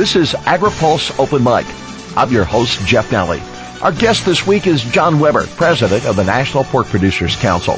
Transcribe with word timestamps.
This 0.00 0.16
is 0.16 0.32
AgriPulse 0.32 1.18
Open 1.18 1.44
Mic. 1.44 1.66
I'm 2.16 2.32
your 2.32 2.46
host, 2.46 2.80
Jeff 2.86 3.10
Nalley. 3.10 3.38
Our 3.82 3.92
guest 3.92 4.24
this 4.24 4.46
week 4.46 4.66
is 4.66 4.82
John 4.82 5.20
Weber, 5.20 5.46
President 5.46 6.06
of 6.06 6.16
the 6.16 6.24
National 6.24 6.64
Pork 6.64 6.86
Producers 6.86 7.36
Council. 7.36 7.74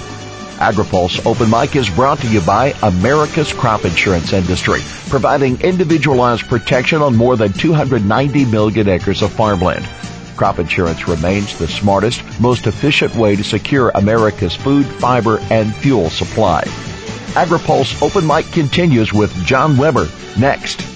AgriPulse 0.59 1.27
Open 1.27 1.51
Mic 1.51 1.75
is 1.75 1.91
brought 1.91 2.21
to 2.21 2.29
you 2.29 2.41
by 2.43 2.75
America's 2.85 3.53
crop 3.53 3.85
insurance 3.85 4.33
industry, 4.33 4.79
providing 5.09 5.61
individualized 5.63 6.47
protection 6.47 7.03
on 7.03 7.17
more 7.17 7.37
than 7.37 7.53
290 7.55 8.45
million 8.45 8.89
acres 8.89 9.21
of 9.21 9.33
farmland. 9.33 9.85
Crop 10.37 10.61
insurance 10.61 11.09
remains 11.09 11.59
the 11.59 11.67
smartest, 11.67 12.23
most 12.39 12.69
efficient 12.69 13.17
way 13.17 13.35
to 13.35 13.43
secure 13.43 13.91
America's 13.97 14.55
food, 14.55 14.87
fiber, 14.87 15.41
and 15.51 15.75
fuel 15.75 16.09
supply. 16.09 16.63
AgriPulse 17.35 18.01
Open 18.01 18.25
Mic 18.25 18.47
continues 18.53 19.13
with 19.13 19.35
John 19.45 19.77
Weber 19.77 20.07
next. 20.39 20.92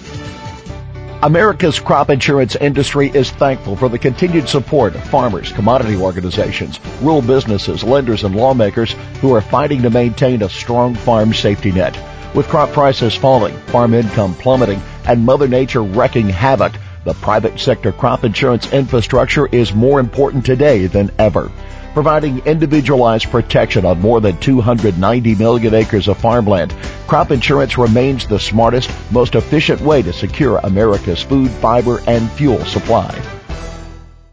America's 1.23 1.81
crop 1.81 2.11
insurance 2.11 2.57
industry 2.57 3.09
is 3.09 3.31
thankful 3.31 3.75
for 3.75 3.89
the 3.89 3.99
continued 3.99 4.51
support 4.51 4.95
of 4.95 5.03
farmers, 5.05 5.51
commodity 5.51 5.97
organizations, 5.97 6.79
rural 7.01 7.23
businesses, 7.23 7.83
lenders, 7.83 8.23
and 8.23 8.37
lawmakers 8.37 8.93
who 9.23 9.35
are 9.35 9.41
fighting 9.41 9.81
to 9.81 9.89
maintain 9.89 10.43
a 10.43 10.49
strong 10.49 10.95
farm 10.95 11.33
safety 11.33 11.73
net. 11.73 11.99
With 12.35 12.49
crop 12.49 12.71
prices 12.73 13.15
falling, 13.15 13.57
farm 13.69 13.95
income 13.95 14.35
plummeting, 14.35 14.83
and 15.07 15.25
Mother 15.25 15.49
Nature 15.49 15.83
wreaking 15.83 16.29
havoc, 16.29 16.75
the 17.05 17.15
private 17.15 17.59
sector 17.59 17.93
crop 17.93 18.23
insurance 18.23 18.71
infrastructure 18.71 19.47
is 19.47 19.73
more 19.73 20.01
important 20.01 20.45
today 20.45 20.87
than 20.87 21.11
ever 21.19 21.51
providing 21.97 22.45
individualized 22.45 23.31
protection 23.31 23.87
on 23.87 23.99
more 23.99 24.21
than 24.21 24.37
290 24.37 25.35
million 25.37 25.73
acres 25.73 26.09
of 26.09 26.19
farmland. 26.19 26.71
Crop 27.07 27.31
insurance 27.31 27.79
remains 27.79 28.27
the 28.27 28.39
smartest, 28.39 28.91
most 29.11 29.35
efficient 29.35 29.81
way 29.81 30.03
to 30.03 30.13
secure 30.13 30.59
America's 30.59 31.23
food, 31.23 31.51
fiber, 31.53 32.03
and 32.07 32.31
fuel 32.33 32.63
supply. 32.67 33.19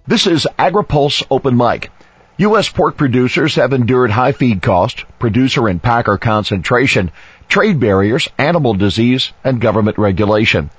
This 0.06 0.28
is 0.28 0.46
AgriPulse 0.60 1.26
Open 1.32 1.56
Mic. 1.56 1.90
U.S. 2.36 2.68
pork 2.68 2.98
producers 2.98 3.56
have 3.56 3.72
endured 3.72 4.12
high 4.12 4.34
feed 4.34 4.62
costs, 4.62 5.06
producer 5.18 5.70
and 5.70 5.82
packer 5.82 6.18
concentration, 6.18 7.14
trade 7.48 7.80
barriers, 7.80 8.28
animal 8.38 8.74
disease, 8.74 9.32
and 9.42 9.62
government 9.62 9.98
regulation. 9.98 10.70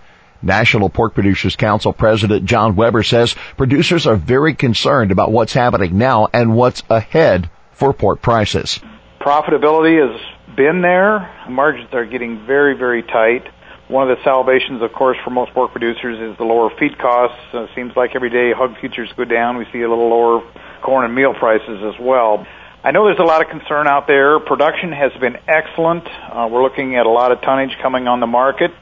National 0.45 0.89
Pork 0.89 1.15
Producers 1.15 1.57
Council 1.57 1.93
President 1.93 2.45
John 2.45 2.77
Weber 2.77 3.03
says 3.03 3.35
producers 3.57 4.07
are 4.07 4.17
very 4.17 4.55
concerned 4.55 5.11
about 5.11 5.33
what's 5.33 5.53
happening 5.53 5.99
now 5.99 6.29
and 6.33 6.55
what's 6.55 6.83
ahead 6.89 7.51
for 7.73 7.93
pork 7.93 8.23
prices. 8.23 8.81
Profitability 9.21 9.99
has 10.01 10.21
been 10.57 10.83
there. 10.83 11.31
Margins 11.49 11.89
are 11.93 12.05
getting 12.05 12.47
very, 12.47 12.77
very 12.77 13.03
tight. 13.03 13.49
One 13.89 14.11
of 14.11 14.17
the 14.17 14.25
salvations, 14.25 14.83
of 14.83 14.93
course, 14.93 15.19
for 15.25 15.31
most 15.31 15.53
pork 15.53 15.73
producers 15.73 16.19
is 16.19 16.39
the 16.39 16.45
lower 16.45 16.71
feed 16.79 16.99
costs. 16.99 17.39
Uh, 17.53 17.67
seems 17.75 17.95
like 17.97 18.15
every 18.15 18.31
day 18.31 18.53
hog 18.53 18.79
futures 18.81 19.13
go 19.17 19.25
down, 19.25 19.59
we 19.59 19.67
see 19.73 19.83
a 19.83 19.89
little 19.89 20.09
lower 20.09 20.43
corn 20.83 21.05
and 21.05 21.15
meal 21.15 21.35
prices 21.35 21.83
as 21.83 22.01
well. 22.01 22.47
I 22.85 22.91
know 22.91 23.07
there's 23.07 23.19
a 23.19 23.23
lot 23.23 23.41
of 23.41 23.49
concern 23.49 23.87
out 23.87 24.07
there. 24.07 24.39
Production 24.41 24.93
has 24.93 25.11
been 25.19 25.39
excellent. 25.49 26.07
Uh, 26.07 26.49
we're 26.51 26.63
looking 26.63 26.97
at 26.97 27.07
a 27.07 27.11
lot 27.11 27.33
of 27.33 27.41
tonnage 27.41 27.75
coming 27.81 28.07
on 28.09 28.21
the 28.21 28.27
market. 28.27 28.73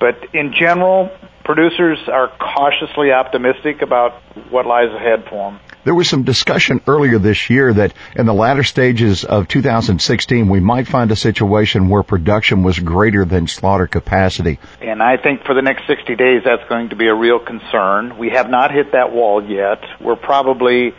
But 0.00 0.34
in 0.34 0.52
general, 0.52 1.16
producers 1.44 2.00
are 2.08 2.26
cautiously 2.26 3.12
optimistic 3.12 3.80
about 3.80 4.20
what 4.50 4.66
lies 4.66 4.92
ahead 4.92 5.26
for 5.30 5.52
them. 5.52 5.60
There 5.84 5.94
was 5.94 6.08
some 6.08 6.24
discussion 6.24 6.80
earlier 6.88 7.20
this 7.20 7.50
year 7.50 7.72
that 7.72 7.94
in 8.16 8.26
the 8.26 8.34
latter 8.34 8.64
stages 8.64 9.24
of 9.24 9.46
2016, 9.46 10.48
we 10.48 10.58
might 10.58 10.88
find 10.88 11.12
a 11.12 11.16
situation 11.16 11.88
where 11.88 12.02
production 12.02 12.64
was 12.64 12.80
greater 12.80 13.24
than 13.24 13.46
slaughter 13.46 13.86
capacity. 13.86 14.58
And 14.80 15.00
I 15.00 15.18
think 15.18 15.44
for 15.44 15.54
the 15.54 15.62
next 15.62 15.86
60 15.86 16.16
days, 16.16 16.42
that's 16.44 16.68
going 16.68 16.88
to 16.88 16.96
be 16.96 17.06
a 17.06 17.14
real 17.14 17.38
concern. 17.38 18.18
We 18.18 18.30
have 18.30 18.50
not 18.50 18.72
hit 18.72 18.90
that 18.90 19.12
wall 19.12 19.40
yet. 19.40 19.82
We're 20.00 20.16
probably 20.16 20.94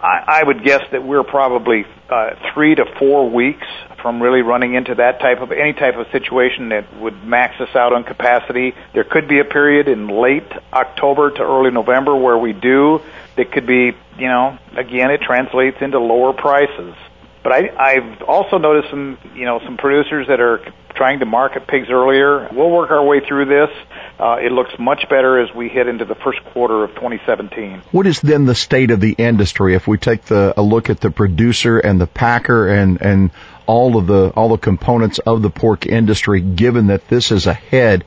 I, 0.00 0.40
I 0.40 0.42
would 0.44 0.64
guess 0.64 0.82
that 0.92 1.04
we're 1.04 1.24
probably 1.24 1.84
uh, 2.08 2.30
three 2.52 2.74
to 2.74 2.84
four 2.98 3.30
weeks 3.30 3.66
from 4.00 4.22
really 4.22 4.42
running 4.42 4.74
into 4.74 4.94
that 4.96 5.20
type 5.20 5.40
of 5.40 5.50
any 5.50 5.72
type 5.72 5.96
of 5.96 6.06
situation 6.12 6.68
that 6.70 7.00
would 7.00 7.24
max 7.24 7.60
us 7.60 7.74
out 7.74 7.92
on 7.92 8.04
capacity. 8.04 8.74
There 8.92 9.04
could 9.04 9.28
be 9.28 9.40
a 9.40 9.44
period 9.44 9.88
in 9.88 10.08
late 10.08 10.50
October 10.72 11.30
to 11.30 11.42
early 11.42 11.70
November 11.70 12.14
where 12.14 12.36
we 12.36 12.52
do. 12.52 13.00
It 13.36 13.50
could 13.50 13.66
be, 13.66 13.92
you 14.18 14.28
know, 14.28 14.58
again, 14.76 15.10
it 15.10 15.22
translates 15.22 15.78
into 15.80 15.98
lower 15.98 16.32
prices. 16.32 16.94
But 17.42 17.52
I, 17.52 17.70
I've 17.76 18.22
also 18.22 18.58
noticed 18.58 18.90
some, 18.90 19.18
you 19.34 19.44
know, 19.44 19.60
some 19.64 19.76
producers 19.76 20.28
that 20.28 20.40
are 20.40 20.60
trying 20.94 21.18
to 21.20 21.26
market 21.26 21.66
pigs 21.66 21.88
earlier. 21.90 22.48
We'll 22.52 22.70
work 22.70 22.90
our 22.90 23.04
way 23.04 23.20
through 23.20 23.46
this. 23.46 23.70
Uh, 24.18 24.36
it 24.40 24.52
looks 24.52 24.72
much 24.78 25.08
better 25.08 25.40
as 25.40 25.54
we 25.54 25.68
head 25.68 25.88
into 25.88 26.04
the 26.04 26.14
first 26.14 26.42
quarter 26.52 26.84
of 26.84 26.90
2017. 26.94 27.82
What 27.90 28.06
is 28.06 28.20
then 28.20 28.44
the 28.44 28.54
state 28.54 28.90
of 28.90 29.00
the 29.00 29.12
industry 29.12 29.74
if 29.74 29.88
we 29.88 29.98
take 29.98 30.24
the, 30.24 30.54
a 30.56 30.62
look 30.62 30.90
at 30.90 31.00
the 31.00 31.10
producer 31.10 31.78
and 31.78 32.00
the 32.00 32.06
packer 32.06 32.68
and, 32.68 33.00
and 33.02 33.30
all 33.66 33.96
of 33.96 34.06
the, 34.06 34.30
all 34.30 34.50
the 34.50 34.58
components 34.58 35.18
of 35.18 35.42
the 35.42 35.50
pork 35.50 35.86
industry, 35.86 36.40
given 36.40 36.88
that 36.88 37.08
this 37.08 37.32
is 37.32 37.46
ahead, 37.46 38.04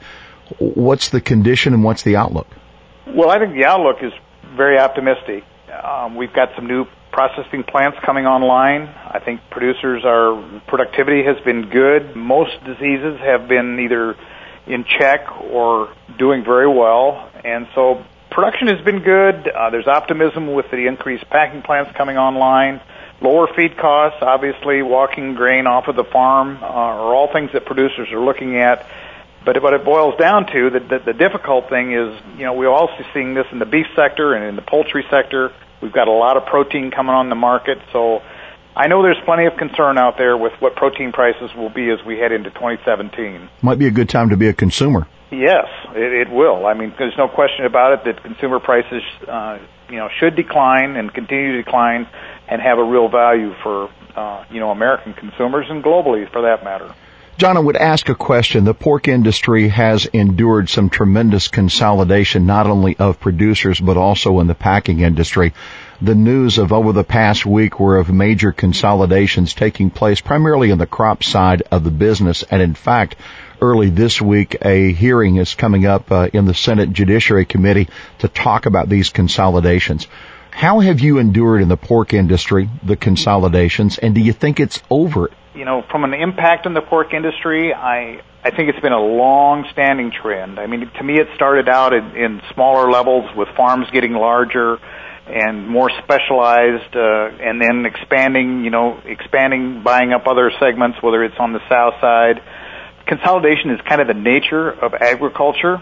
what's 0.60 1.10
the 1.10 1.22
condition 1.22 1.74
and 1.74 1.84
what's 1.84 2.04
the 2.04 2.16
outlook? 2.16 2.48
Well, 3.06 3.30
I 3.30 3.40
think 3.40 3.54
the 3.54 3.66
outlook 3.66 3.98
is 4.02 4.14
very 4.56 4.78
optimistic. 4.78 5.44
Um, 5.84 6.16
we've 6.16 6.34
got 6.34 6.50
some 6.56 6.68
new 6.68 6.86
processing 7.12 7.64
plants 7.64 7.98
coming 8.06 8.26
online. 8.26 8.84
I 8.84 9.20
think 9.24 9.42
producers 9.50 10.04
are 10.06 10.62
productivity 10.68 11.24
has 11.24 11.38
been 11.44 11.70
good. 11.70 12.16
Most 12.16 12.64
diseases 12.64 13.20
have 13.20 13.48
been 13.48 13.80
either 13.80 14.16
in 14.68 14.84
check 14.84 15.28
or 15.42 15.94
doing 16.18 16.44
very 16.44 16.68
well, 16.68 17.30
and 17.44 17.68
so 17.74 18.04
production 18.30 18.68
has 18.68 18.84
been 18.84 19.00
good. 19.00 19.48
Uh, 19.48 19.70
there's 19.70 19.88
optimism 19.88 20.54
with 20.54 20.70
the 20.72 20.88
increased 20.88 21.30
packing 21.30 21.62
plants 21.62 21.92
coming 21.96 22.18
online. 22.18 22.82
Lower 23.20 23.48
feed 23.56 23.78
costs, 23.78 24.20
obviously, 24.22 24.84
walking 24.84 25.34
grain 25.34 25.66
off 25.66 25.88
of 25.88 25.96
the 25.96 26.04
farm 26.04 26.60
uh, 26.62 26.68
are 26.68 27.16
all 27.16 27.32
things 27.34 27.50
that 27.54 27.66
producers 27.66 28.10
are 28.12 28.24
looking 28.24 28.58
at. 28.58 28.86
But 29.44 29.64
what 29.64 29.74
it 29.74 29.86
boils 29.86 30.16
down 30.20 30.46
to, 30.48 30.70
the, 30.70 30.80
the, 30.80 31.00
the 31.06 31.14
difficult 31.14 31.70
thing 31.70 31.94
is, 31.94 32.20
you 32.38 32.44
know, 32.44 32.54
we're 32.54 32.70
also 32.70 33.04
seeing 33.14 33.34
this 33.34 33.46
in 33.52 33.60
the 33.60 33.66
beef 33.66 33.88
sector 33.96 34.34
and 34.34 34.44
in 34.44 34.56
the 34.56 34.62
poultry 34.62 35.06
sector. 35.10 35.54
We've 35.82 35.94
got 35.94 36.08
a 36.08 36.12
lot 36.12 36.38
of 36.38 36.46
protein 36.46 36.92
coming 36.92 37.14
on 37.14 37.30
the 37.30 37.36
market, 37.36 37.78
so 37.92 38.22
I 38.76 38.88
know 38.88 39.02
there's 39.02 39.20
plenty 39.26 39.46
of 39.46 39.58
concern 39.58 39.98
out 39.98 40.18
there 40.18 40.38
with 40.38 40.54
what 40.60 40.76
protein 40.76 41.12
prices 41.12 41.54
will 41.56 41.70
be 41.70 41.90
as 41.90 42.04
we 42.06 42.18
head 42.18 42.32
into 42.32 42.50
2017. 42.52 43.50
Might 43.62 43.80
be 43.80 43.88
a 43.88 43.92
good 43.92 44.10
time 44.10 44.30
to 44.30 44.38
be 44.38 44.48
a 44.48 44.54
consumer. 44.54 45.08
Yes, 45.32 45.66
it, 45.96 46.28
it 46.28 46.30
will. 46.30 46.66
I 46.66 46.74
mean, 46.74 46.94
there's 46.98 47.18
no 47.18 47.28
question 47.28 47.66
about 47.66 47.94
it 47.94 48.06
that 48.06 48.24
consumer 48.24 48.60
prices, 48.60 49.04
uh, 49.28 49.60
you 49.90 49.98
know, 49.98 50.10
should 50.20 50.36
decline 50.36 50.96
and 50.96 51.14
continue 51.14 51.54
to 51.54 51.64
decline 51.64 52.08
and 52.48 52.62
have 52.62 52.78
a 52.78 52.84
real 52.84 53.10
value 53.10 53.54
for, 53.62 53.90
uh, 54.16 54.46
you 54.50 54.60
know, 54.60 54.72
American 54.72 55.14
consumers 55.14 55.66
and 55.70 55.84
globally 55.84 56.32
for 56.32 56.44
that 56.44 56.64
matter. 56.64 56.94
John, 57.38 57.56
I 57.56 57.60
would 57.60 57.78
ask 57.78 58.10
a 58.10 58.16
question. 58.16 58.64
The 58.64 58.74
pork 58.74 59.08
industry 59.08 59.68
has 59.68 60.08
endured 60.08 60.70
some 60.70 60.90
tremendous 60.90 61.50
consolidation, 61.50 62.48
not 62.48 62.66
only 62.66 62.98
of 62.98 63.20
producers, 63.20 63.80
but 63.80 63.96
also 63.96 64.40
in 64.40 64.48
the 64.48 64.56
packing 64.56 65.02
industry. 65.02 65.54
The 66.02 66.16
news 66.16 66.58
of 66.58 66.74
over 66.74 66.94
the 66.94 67.04
past 67.04 67.46
week 67.46 67.80
were 67.80 67.98
of 67.98 68.12
major 68.12 68.52
consolidations 68.52 69.54
taking 69.54 69.92
place 69.92 70.20
primarily 70.20 70.72
in 70.72 70.80
the 70.80 70.88
crop 70.88 71.24
side 71.24 71.62
of 71.70 71.84
the 71.84 71.92
business. 71.92 72.42
And 72.42 72.60
in 72.60 72.74
fact, 72.74 73.18
early 73.62 73.92
this 73.92 74.20
week, 74.20 74.58
a 74.64 74.92
hearing 74.92 75.36
is 75.36 75.54
coming 75.54 75.86
up 75.86 76.12
uh, 76.12 76.30
in 76.34 76.46
the 76.46 76.56
Senate 76.56 76.92
Judiciary 76.92 77.46
Committee 77.46 77.88
to 78.18 78.28
talk 78.28 78.66
about 78.66 78.90
these 78.90 79.10
consolidations. 79.12 80.08
How 80.58 80.80
have 80.80 81.00
you 81.02 81.20
endured 81.20 81.62
in 81.62 81.68
the 81.68 81.78
pork 81.78 82.14
industry 82.14 82.68
the 82.84 82.96
consolidations, 82.96 84.00
and 84.00 84.16
do 84.16 84.22
you 84.22 84.34
think 84.34 84.60
it's 84.60 84.82
over 84.90 85.30
you 85.54 85.66
know, 85.66 85.84
from 85.90 86.04
an 86.04 86.14
impact 86.14 86.68
on 86.68 86.74
the 86.74 86.82
pork 86.82 87.14
industry, 87.14 87.74
I 87.74 88.22
I 88.44 88.52
think 88.52 88.70
it's 88.70 88.80
been 88.80 88.94
a 88.94 89.02
long-standing 89.02 90.12
trend. 90.12 90.60
I 90.60 90.68
mean, 90.68 90.90
to 90.98 91.04
me, 91.04 91.16
it 91.16 91.28
started 91.36 91.68
out 91.68 91.94
in, 91.94 92.16
in 92.16 92.42
smaller 92.54 92.90
levels 92.90 93.26
with 93.36 93.50
farms 93.58 93.88
getting 93.92 94.14
larger 94.14 94.78
and 95.28 95.68
more 95.68 95.90
specialized, 96.04 96.96
uh, 96.96 97.30
and 97.42 97.62
then 97.62 97.86
expanding. 97.86 98.64
You 98.64 98.70
know, 98.70 99.02
expanding, 99.06 99.84
buying 99.84 100.14
up 100.14 100.28
other 100.28 100.52
segments, 100.60 101.02
whether 101.02 101.24
it's 101.24 101.40
on 101.40 101.54
the 101.54 101.62
south 101.68 101.96
side. 102.00 102.42
Consolidation 103.08 103.72
is 103.72 103.82
kind 103.88 104.02
of 104.02 104.08
the 104.08 104.14
nature 104.14 104.70
of 104.70 104.94
agriculture, 104.94 105.82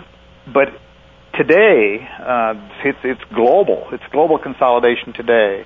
but 0.51 0.69
today 1.37 2.07
uh, 2.19 2.53
it's 2.83 2.99
it's 3.03 3.23
global. 3.33 3.87
It's 3.91 4.03
global 4.11 4.37
consolidation 4.37 5.13
today. 5.13 5.65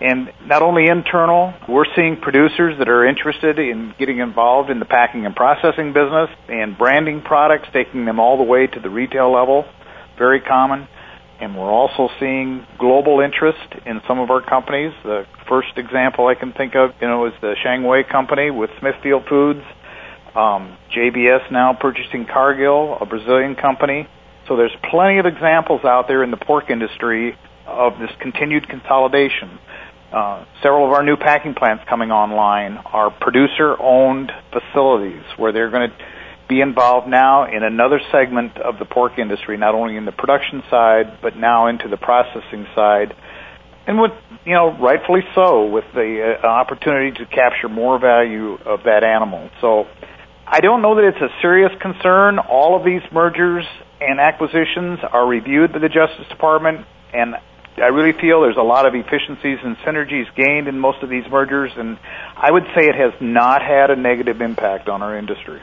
And 0.00 0.30
not 0.46 0.62
only 0.62 0.86
internal, 0.86 1.54
we're 1.68 1.86
seeing 1.96 2.18
producers 2.20 2.78
that 2.78 2.88
are 2.88 3.04
interested 3.04 3.58
in 3.58 3.94
getting 3.98 4.18
involved 4.18 4.70
in 4.70 4.78
the 4.78 4.84
packing 4.84 5.26
and 5.26 5.34
processing 5.34 5.92
business 5.92 6.30
and 6.48 6.78
branding 6.78 7.20
products, 7.22 7.68
taking 7.72 8.04
them 8.04 8.20
all 8.20 8.36
the 8.36 8.44
way 8.44 8.68
to 8.68 8.80
the 8.80 8.90
retail 8.90 9.32
level. 9.32 9.64
Very 10.16 10.40
common. 10.40 10.86
And 11.40 11.56
we're 11.56 11.70
also 11.70 12.08
seeing 12.20 12.64
global 12.78 13.20
interest 13.20 13.74
in 13.86 14.00
some 14.06 14.20
of 14.20 14.30
our 14.30 14.42
companies. 14.42 14.92
The 15.02 15.26
first 15.48 15.76
example 15.76 16.26
I 16.28 16.34
can 16.34 16.52
think 16.52 16.74
of, 16.76 16.90
you 17.00 17.08
know, 17.08 17.26
is 17.26 17.32
the 17.40 17.54
Shanghai 17.62 18.02
company 18.08 18.50
with 18.50 18.70
Smithfield 18.78 19.24
Foods. 19.28 19.62
Um, 20.34 20.76
JBS 20.94 21.50
now 21.50 21.76
purchasing 21.78 22.26
Cargill, 22.26 22.98
a 23.00 23.06
Brazilian 23.06 23.56
company. 23.56 24.06
So 24.48 24.56
there's 24.56 24.74
plenty 24.90 25.18
of 25.18 25.26
examples 25.26 25.84
out 25.84 26.08
there 26.08 26.24
in 26.24 26.30
the 26.30 26.38
pork 26.38 26.70
industry 26.70 27.36
of 27.66 27.98
this 27.98 28.10
continued 28.18 28.66
consolidation. 28.68 29.58
Uh, 30.10 30.46
several 30.62 30.86
of 30.86 30.92
our 30.92 31.04
new 31.04 31.16
packing 31.16 31.54
plants 31.54 31.84
coming 31.86 32.10
online 32.10 32.78
are 32.78 33.10
producer-owned 33.10 34.32
facilities 34.50 35.22
where 35.36 35.52
they're 35.52 35.70
going 35.70 35.90
to 35.90 35.96
be 36.48 36.62
involved 36.62 37.06
now 37.06 37.44
in 37.44 37.62
another 37.62 38.00
segment 38.10 38.56
of 38.56 38.78
the 38.78 38.86
pork 38.86 39.18
industry, 39.18 39.58
not 39.58 39.74
only 39.74 39.96
in 39.96 40.06
the 40.06 40.12
production 40.12 40.62
side, 40.70 41.18
but 41.20 41.36
now 41.36 41.66
into 41.66 41.88
the 41.88 41.98
processing 41.98 42.66
side. 42.74 43.14
And 43.86 44.00
with, 44.00 44.12
you 44.46 44.54
know, 44.54 44.74
rightfully 44.78 45.20
so, 45.34 45.66
with 45.66 45.84
the 45.92 46.38
uh, 46.42 46.46
opportunity 46.46 47.18
to 47.18 47.26
capture 47.26 47.68
more 47.68 47.98
value 47.98 48.54
of 48.64 48.84
that 48.84 49.04
animal. 49.04 49.50
So 49.60 49.86
I 50.46 50.60
don't 50.60 50.80
know 50.80 50.94
that 50.94 51.04
it's 51.04 51.20
a 51.20 51.28
serious 51.42 51.72
concern. 51.82 52.38
All 52.38 52.76
of 52.76 52.84
these 52.84 53.02
mergers 53.12 53.66
and 54.00 54.20
acquisitions 54.20 55.00
are 55.02 55.26
reviewed 55.26 55.72
by 55.72 55.78
the 55.78 55.88
Justice 55.88 56.28
Department, 56.28 56.86
and 57.12 57.34
I 57.76 57.88
really 57.88 58.12
feel 58.12 58.42
there's 58.42 58.56
a 58.56 58.62
lot 58.62 58.86
of 58.86 58.94
efficiencies 58.94 59.58
and 59.62 59.76
synergies 59.78 60.26
gained 60.34 60.68
in 60.68 60.78
most 60.78 61.02
of 61.02 61.08
these 61.08 61.24
mergers, 61.30 61.72
and 61.76 61.98
I 62.36 62.50
would 62.50 62.64
say 62.74 62.86
it 62.86 62.94
has 62.94 63.12
not 63.20 63.62
had 63.62 63.90
a 63.90 63.96
negative 63.96 64.40
impact 64.40 64.88
on 64.88 65.02
our 65.02 65.16
industry. 65.16 65.60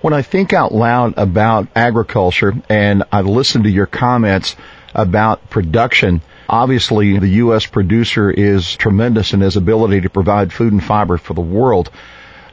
When 0.00 0.12
I 0.12 0.22
think 0.22 0.52
out 0.52 0.72
loud 0.72 1.14
about 1.16 1.68
agriculture 1.74 2.52
and 2.68 3.04
I 3.10 3.22
listen 3.22 3.62
to 3.62 3.70
your 3.70 3.86
comments 3.86 4.56
about 4.94 5.48
production, 5.48 6.20
obviously 6.48 7.18
the 7.18 7.28
U.S. 7.28 7.66
producer 7.66 8.30
is 8.30 8.76
tremendous 8.76 9.32
in 9.32 9.40
his 9.40 9.56
ability 9.56 10.02
to 10.02 10.10
provide 10.10 10.52
food 10.52 10.72
and 10.72 10.84
fiber 10.84 11.16
for 11.16 11.34
the 11.34 11.40
world. 11.40 11.90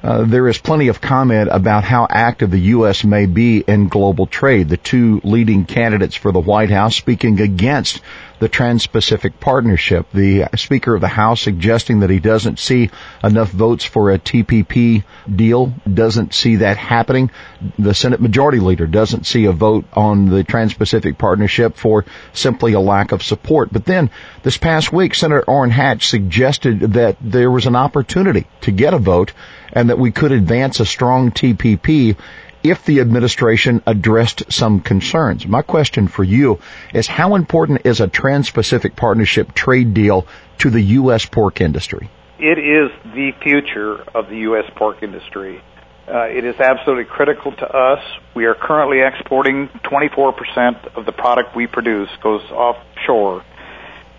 Uh, 0.04 0.24
there 0.24 0.48
is 0.48 0.58
plenty 0.58 0.88
of 0.88 1.00
comment 1.00 1.50
about 1.52 1.84
how 1.84 2.08
active 2.10 2.50
the 2.50 2.60
U.S. 2.60 3.04
may 3.04 3.28
be 3.28 3.60
in 3.60 3.88
global 3.88 4.26
trade. 4.26 4.68
The 4.68 4.78
two 4.78 5.22
leading 5.24 5.66
candidates 5.66 6.16
for 6.16 6.32
the 6.32 6.40
White 6.40 6.72
House 6.72 6.96
speaking 6.96 7.40
against 7.40 8.02
the 8.42 8.50
Trans-Pacific 8.50 9.40
Partnership. 9.40 10.08
The 10.12 10.48
Speaker 10.56 10.96
of 10.96 11.02
the 11.02 11.08
House 11.08 11.40
suggesting 11.40 12.00
that 12.00 12.10
he 12.10 12.18
doesn't 12.18 12.58
see 12.58 12.90
enough 13.24 13.52
votes 13.52 13.86
for 13.86 14.12
a 14.12 14.18
TPP 14.18 15.04
deal, 15.34 15.68
doesn't 15.92 16.34
see 16.34 16.56
that 16.56 16.78
happening. 16.78 17.30
The 17.78 17.94
Senate 17.94 18.20
Majority 18.20 18.60
Leader 18.60 18.88
doesn't 18.88 19.28
see 19.28 19.46
a 19.46 19.52
vote 19.52 19.86
on 19.94 20.26
the 20.26 20.44
Trans-Pacific 20.44 21.20
Partnership 21.20 21.78
for 21.78 22.04
simply 22.34 22.74
a 22.74 22.80
lack 22.80 23.12
of 23.12 23.22
support. 23.22 23.72
But 23.72 23.86
then 23.86 24.10
this 24.42 24.58
past 24.58 24.92
week, 24.92 25.14
Senator 25.14 25.44
Orrin 25.48 25.70
Hatch 25.70 26.08
suggested 26.08 26.80
that 26.94 27.18
there 27.22 27.52
was 27.52 27.68
an 27.68 27.76
opportunity 27.76 28.48
to 28.62 28.72
get 28.72 28.96
a 28.96 28.98
vote 28.98 29.34
and 29.72 29.92
that 29.92 30.00
we 30.00 30.12
could 30.12 30.32
advance 30.32 30.80
a 30.80 30.86
strong 30.86 31.30
TPP 31.30 32.18
if 32.64 32.86
the 32.86 33.00
administration 33.00 33.82
addressed 33.86 34.52
some 34.52 34.82
concerns. 34.82 35.48
My 35.48 35.62
question 35.62 36.08
for 36.08 36.24
you 36.24 36.60
is 36.94 37.08
how 37.08 37.36
important 37.36 37.86
is 37.86 38.02
a 38.02 38.08
Trans-Pacific 38.08 38.96
Partnership 38.96 39.54
trade 39.54 39.94
deal 39.94 40.28
to 40.60 40.70
the 40.70 40.82
U.S. 40.82 41.26
pork 41.26 41.62
industry? 41.62 42.10
It 42.40 42.58
is 42.58 42.92
the 43.14 43.32
future 43.42 44.02
of 44.16 44.30
the 44.30 44.38
U.S. 44.50 44.66
pork 44.76 45.04
industry. 45.04 45.62
Uh, 46.08 46.24
it 46.24 46.44
is 46.44 46.60
absolutely 46.60 47.06
critical 47.06 47.52
to 47.52 47.66
us. 47.66 48.04
We 48.36 48.46
are 48.46 48.56
currently 48.56 49.02
exporting 49.02 49.70
24% 49.86 50.98
of 50.98 51.06
the 51.06 51.12
product 51.12 51.56
we 51.56 51.68
produce 51.68 52.10
goes 52.22 52.42
offshore. 52.52 53.46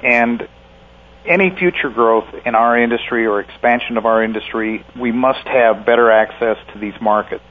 And 0.02 0.48
any 1.26 1.50
future 1.50 1.90
growth 1.90 2.32
in 2.46 2.54
our 2.54 2.78
industry 2.78 3.26
or 3.26 3.40
expansion 3.40 3.96
of 3.96 4.06
our 4.06 4.22
industry, 4.22 4.84
we 4.98 5.12
must 5.12 5.46
have 5.46 5.84
better 5.84 6.10
access 6.10 6.56
to 6.72 6.78
these 6.78 6.94
markets. 7.00 7.44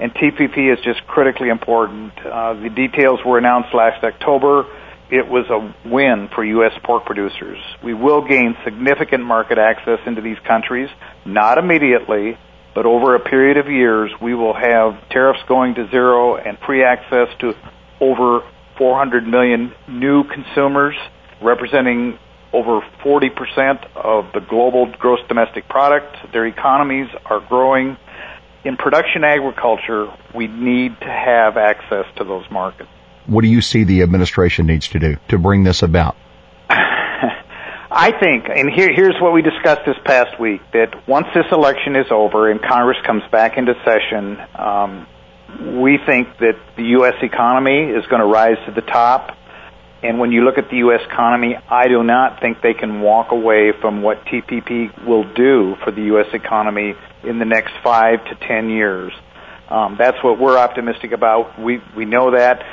And 0.00 0.14
TPP 0.14 0.72
is 0.72 0.82
just 0.82 1.06
critically 1.06 1.50
important. 1.50 2.12
Uh, 2.18 2.54
the 2.54 2.70
details 2.70 3.20
were 3.24 3.36
announced 3.36 3.74
last 3.74 4.02
October. 4.02 4.64
It 5.10 5.28
was 5.28 5.44
a 5.50 5.88
win 5.88 6.28
for 6.34 6.42
U.S. 6.42 6.72
pork 6.84 7.04
producers. 7.04 7.58
We 7.84 7.92
will 7.92 8.26
gain 8.26 8.56
significant 8.64 9.24
market 9.24 9.58
access 9.58 9.98
into 10.06 10.22
these 10.22 10.38
countries, 10.46 10.88
not 11.26 11.58
immediately, 11.58 12.38
but 12.74 12.86
over 12.86 13.14
a 13.14 13.20
period 13.20 13.58
of 13.58 13.66
years, 13.66 14.10
we 14.22 14.34
will 14.34 14.54
have 14.54 15.08
tariffs 15.10 15.40
going 15.48 15.74
to 15.74 15.90
zero 15.90 16.36
and 16.36 16.56
free 16.64 16.84
access 16.84 17.28
to 17.40 17.52
over 18.00 18.40
400 18.78 19.26
million 19.26 19.72
new 19.88 20.24
consumers, 20.24 20.94
representing 21.42 22.18
over 22.52 22.80
40% 23.04 23.86
of 23.96 24.32
the 24.32 24.40
global 24.40 24.90
gross 24.98 25.20
domestic 25.28 25.68
product. 25.68 26.16
Their 26.32 26.46
economies 26.46 27.08
are 27.26 27.40
growing. 27.40 27.96
In 28.64 28.76
production 28.76 29.24
agriculture, 29.24 30.12
we 30.34 30.46
need 30.46 30.98
to 31.00 31.06
have 31.06 31.56
access 31.56 32.04
to 32.16 32.24
those 32.24 32.44
markets. 32.50 32.90
What 33.26 33.42
do 33.42 33.48
you 33.48 33.62
see 33.62 33.84
the 33.84 34.02
administration 34.02 34.66
needs 34.66 34.88
to 34.88 34.98
do 34.98 35.16
to 35.28 35.38
bring 35.38 35.64
this 35.64 35.82
about? 35.82 36.16
I 36.68 38.12
think, 38.12 38.44
and 38.48 38.70
here, 38.70 38.92
here's 38.94 39.16
what 39.20 39.32
we 39.32 39.42
discussed 39.42 39.82
this 39.86 39.96
past 40.04 40.38
week, 40.38 40.60
that 40.72 41.08
once 41.08 41.26
this 41.34 41.46
election 41.50 41.96
is 41.96 42.06
over 42.10 42.50
and 42.50 42.60
Congress 42.60 42.98
comes 43.06 43.22
back 43.32 43.56
into 43.56 43.74
session, 43.84 44.38
um, 44.54 45.06
we 45.82 45.98
think 46.06 46.28
that 46.38 46.58
the 46.76 46.84
U.S. 46.98 47.14
economy 47.22 47.90
is 47.90 48.06
going 48.06 48.20
to 48.20 48.26
rise 48.26 48.58
to 48.66 48.72
the 48.72 48.82
top. 48.82 49.36
And 50.02 50.18
when 50.18 50.32
you 50.32 50.44
look 50.44 50.56
at 50.56 50.70
the 50.70 50.78
U.S. 50.78 51.00
economy, 51.04 51.56
I 51.68 51.88
do 51.88 52.02
not 52.02 52.40
think 52.40 52.62
they 52.62 52.72
can 52.72 53.02
walk 53.02 53.32
away 53.32 53.72
from 53.80 54.02
what 54.02 54.24
TPP 54.24 55.06
will 55.06 55.24
do 55.34 55.76
for 55.84 55.90
the 55.90 56.02
U.S. 56.04 56.28
economy 56.32 56.94
in 57.22 57.38
the 57.38 57.44
next 57.44 57.74
five 57.84 58.24
to 58.24 58.34
ten 58.46 58.70
years. 58.70 59.12
Um, 59.68 59.96
that's 59.98 60.16
what 60.24 60.40
we're 60.40 60.56
optimistic 60.56 61.12
about. 61.12 61.60
We 61.60 61.82
we 61.94 62.06
know 62.06 62.30
that 62.30 62.64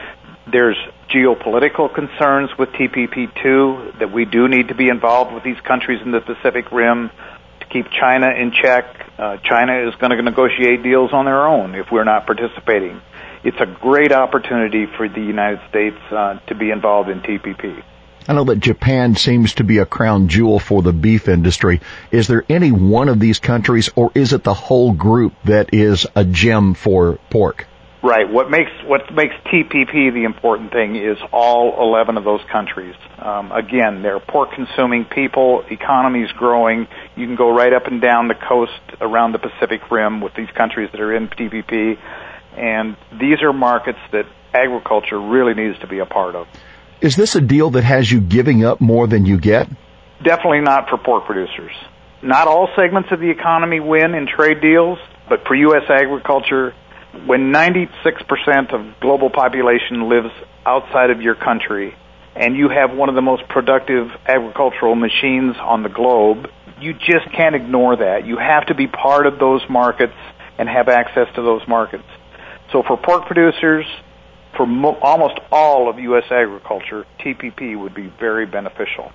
there's 0.50 0.78
geopolitical 1.10 1.94
concerns 1.94 2.50
with 2.58 2.70
TPP 2.70 3.44
too 3.44 3.92
that 4.00 4.12
we 4.12 4.24
do 4.24 4.48
need 4.48 4.70
to 4.70 4.76
be 4.76 4.88
involved 4.88 5.34
with 5.34 5.44
these 5.44 5.60
countries 5.62 6.02
in 6.04 6.12
the 6.12 6.22
Pacific 6.22 6.72
Rim 6.72 7.12
to 7.60 7.66
keep 7.68 7.88
China 7.92 8.30
in 8.30 8.52
check. 8.52 8.86
Uh, 9.18 9.38
China 9.44 9.88
is 9.88 9.96
going 9.96 10.12
to 10.12 10.22
negotiate 10.22 10.82
deals 10.82 11.12
on 11.12 11.26
their 11.26 11.46
own 11.46 11.76
if 11.76 11.92
we're 11.92 12.06
not 12.06 12.26
participating 12.26 13.02
it's 13.48 13.62
a 13.62 13.66
great 13.66 14.12
opportunity 14.12 14.86
for 14.98 15.08
the 15.08 15.22
United 15.22 15.62
States 15.70 15.96
uh, 16.12 16.38
to 16.48 16.54
be 16.54 16.70
involved 16.70 17.08
in 17.08 17.22
TPP. 17.22 17.82
I 18.28 18.34
know 18.34 18.44
that 18.44 18.60
Japan 18.60 19.16
seems 19.16 19.54
to 19.54 19.64
be 19.64 19.78
a 19.78 19.86
crown 19.86 20.28
jewel 20.28 20.60
for 20.60 20.82
the 20.82 20.92
beef 20.92 21.30
industry. 21.30 21.80
Is 22.12 22.28
there 22.28 22.44
any 22.50 22.74
one 22.74 23.08
of 23.08 23.22
these 23.22 23.40
countries, 23.40 23.90
or 23.96 24.12
is 24.14 24.34
it 24.34 24.44
the 24.44 24.54
whole 24.54 24.92
group 24.92 25.34
that 25.46 25.74
is 25.74 26.06
a 26.14 26.26
gem 26.26 26.74
for 26.74 27.20
pork? 27.30 27.66
Right. 28.04 28.30
What 28.30 28.52
makes 28.52 28.72
what 28.86 29.14
makes 29.14 29.34
TPP 29.46 30.14
the 30.14 30.26
important 30.26 30.74
thing 30.74 30.98
is 30.98 31.18
all 31.32 31.82
11 31.82 32.18
of 32.18 32.26
those 32.26 32.42
countries. 32.52 32.96
Um, 33.18 33.54
again, 33.54 34.04
they're 34.04 34.20
pork-consuming 34.20 35.06
people. 35.06 35.64
Economies 35.72 36.32
growing. 36.34 36.88
You 37.16 37.26
can 37.26 37.36
go 37.36 37.50
right 37.50 37.74
up 37.74 37.88
and 37.88 38.02
down 38.02 38.28
the 38.28 38.36
coast 38.36 38.80
around 39.00 39.32
the 39.32 39.40
Pacific 39.40 39.90
Rim 39.90 40.20
with 40.20 40.34
these 40.36 40.50
countries 40.50 40.90
that 40.92 41.00
are 41.00 41.16
in 41.16 41.30
TPP 41.30 41.98
and 42.58 42.98
these 43.20 43.42
are 43.44 43.54
markets 43.54 44.00
that 44.12 44.26
agriculture 44.54 45.20
really 45.20 45.54
needs 45.54 45.80
to 45.80 45.88
be 45.88 46.00
a 46.00 46.06
part 46.06 46.36
of. 46.36 46.48
Is 47.00 47.16
this 47.16 47.36
a 47.36 47.42
deal 47.42 47.72
that 47.72 47.84
has 47.84 48.12
you 48.12 48.20
giving 48.20 48.66
up 48.66 48.82
more 48.82 49.08
than 49.08 49.26
you 49.26 49.38
get? 49.38 49.70
Definitely 50.24 50.62
not 50.62 50.90
for 50.90 50.98
pork 50.98 51.26
producers. 51.26 51.72
Not 52.24 52.48
all 52.48 52.70
segments 52.76 53.12
of 53.12 53.20
the 53.20 53.30
economy 53.30 53.80
win 53.80 54.16
in 54.16 54.28
trade 54.28 54.62
deals, 54.62 54.98
but 55.30 55.46
for 55.46 55.54
U.S. 55.54 55.84
agriculture, 55.90 56.74
when 57.28 57.54
96% 57.54 58.74
of 58.74 59.00
global 59.00 59.30
population 59.30 60.10
lives 60.10 60.34
outside 60.66 61.12
of 61.12 61.22
your 61.22 61.36
country, 61.36 61.96
and 62.36 62.56
you 62.56 62.70
have 62.70 62.96
one 62.96 63.10
of 63.10 63.16
the 63.16 63.22
most 63.22 63.48
productive 63.48 64.10
agricultural 64.26 64.96
machines 64.96 65.56
on 65.60 65.84
the 65.84 65.90
globe, 65.90 66.50
you 66.80 66.94
just 66.94 67.32
can't 67.36 67.56
ignore 67.56 67.98
that. 67.98 68.26
You 68.26 68.38
have 68.38 68.68
to 68.68 68.76
be 68.76 68.88
part 68.88 69.28
of 69.28 69.40
those 69.40 69.62
markets 69.70 70.14
and 70.58 70.68
have 70.68 70.90
access 70.90 71.28
to 71.36 71.42
those 71.42 71.62
markets. 71.68 72.04
So 72.72 72.84
for 72.84 72.98
pork 72.98 73.26
producers, 73.26 73.86
for 74.56 74.66
mo- 74.66 74.98
almost 75.02 75.40
all 75.52 75.90
of 75.90 76.00
U.S. 76.00 76.26
agriculture, 76.32 77.06
TPP 77.20 77.80
would 77.80 77.94
be 77.94 78.12
very 78.20 78.46
beneficial. 78.46 79.12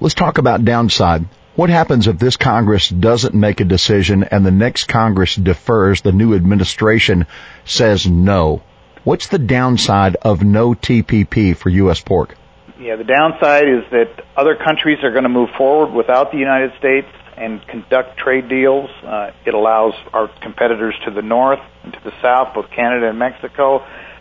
Let's 0.00 0.14
talk 0.14 0.38
about 0.38 0.64
downside. 0.64 1.26
What 1.56 1.70
happens 1.70 2.06
if 2.06 2.18
this 2.18 2.36
Congress 2.36 2.88
doesn't 2.88 3.34
make 3.34 3.60
a 3.60 3.64
decision 3.64 4.24
and 4.24 4.44
the 4.44 4.50
next 4.50 4.88
Congress 4.88 5.34
defers, 5.34 6.02
the 6.02 6.12
new 6.12 6.34
administration 6.34 7.26
says 7.64 8.06
no? 8.06 8.62
What's 9.04 9.28
the 9.28 9.38
downside 9.38 10.16
of 10.20 10.42
no 10.42 10.74
TPP 10.74 11.56
for 11.56 11.70
U.S. 11.70 12.00
pork? 12.00 12.36
Yeah, 12.78 12.96
the 12.96 13.04
downside 13.04 13.68
is 13.68 13.84
that 13.90 14.24
other 14.36 14.54
countries 14.54 14.98
are 15.02 15.12
going 15.12 15.22
to 15.22 15.30
move 15.30 15.48
forward 15.56 15.94
without 15.94 16.30
the 16.30 16.38
United 16.38 16.72
States 16.78 17.08
and 17.36 17.66
conduct 17.66 18.18
trade 18.18 18.48
deals. 18.48 18.90
Uh, 19.02 19.30
it 19.44 19.54
allows 19.54 19.94
our 20.12 20.28
competitors 20.40 20.94
to 21.04 21.10
the 21.10 21.22
north 21.22 21.60
and 21.84 21.92
to 21.92 22.00
the 22.04 22.12
south, 22.22 22.54
both 22.54 22.70
Canada 22.70 23.08
and 23.08 23.18
Mexico, 23.18 23.78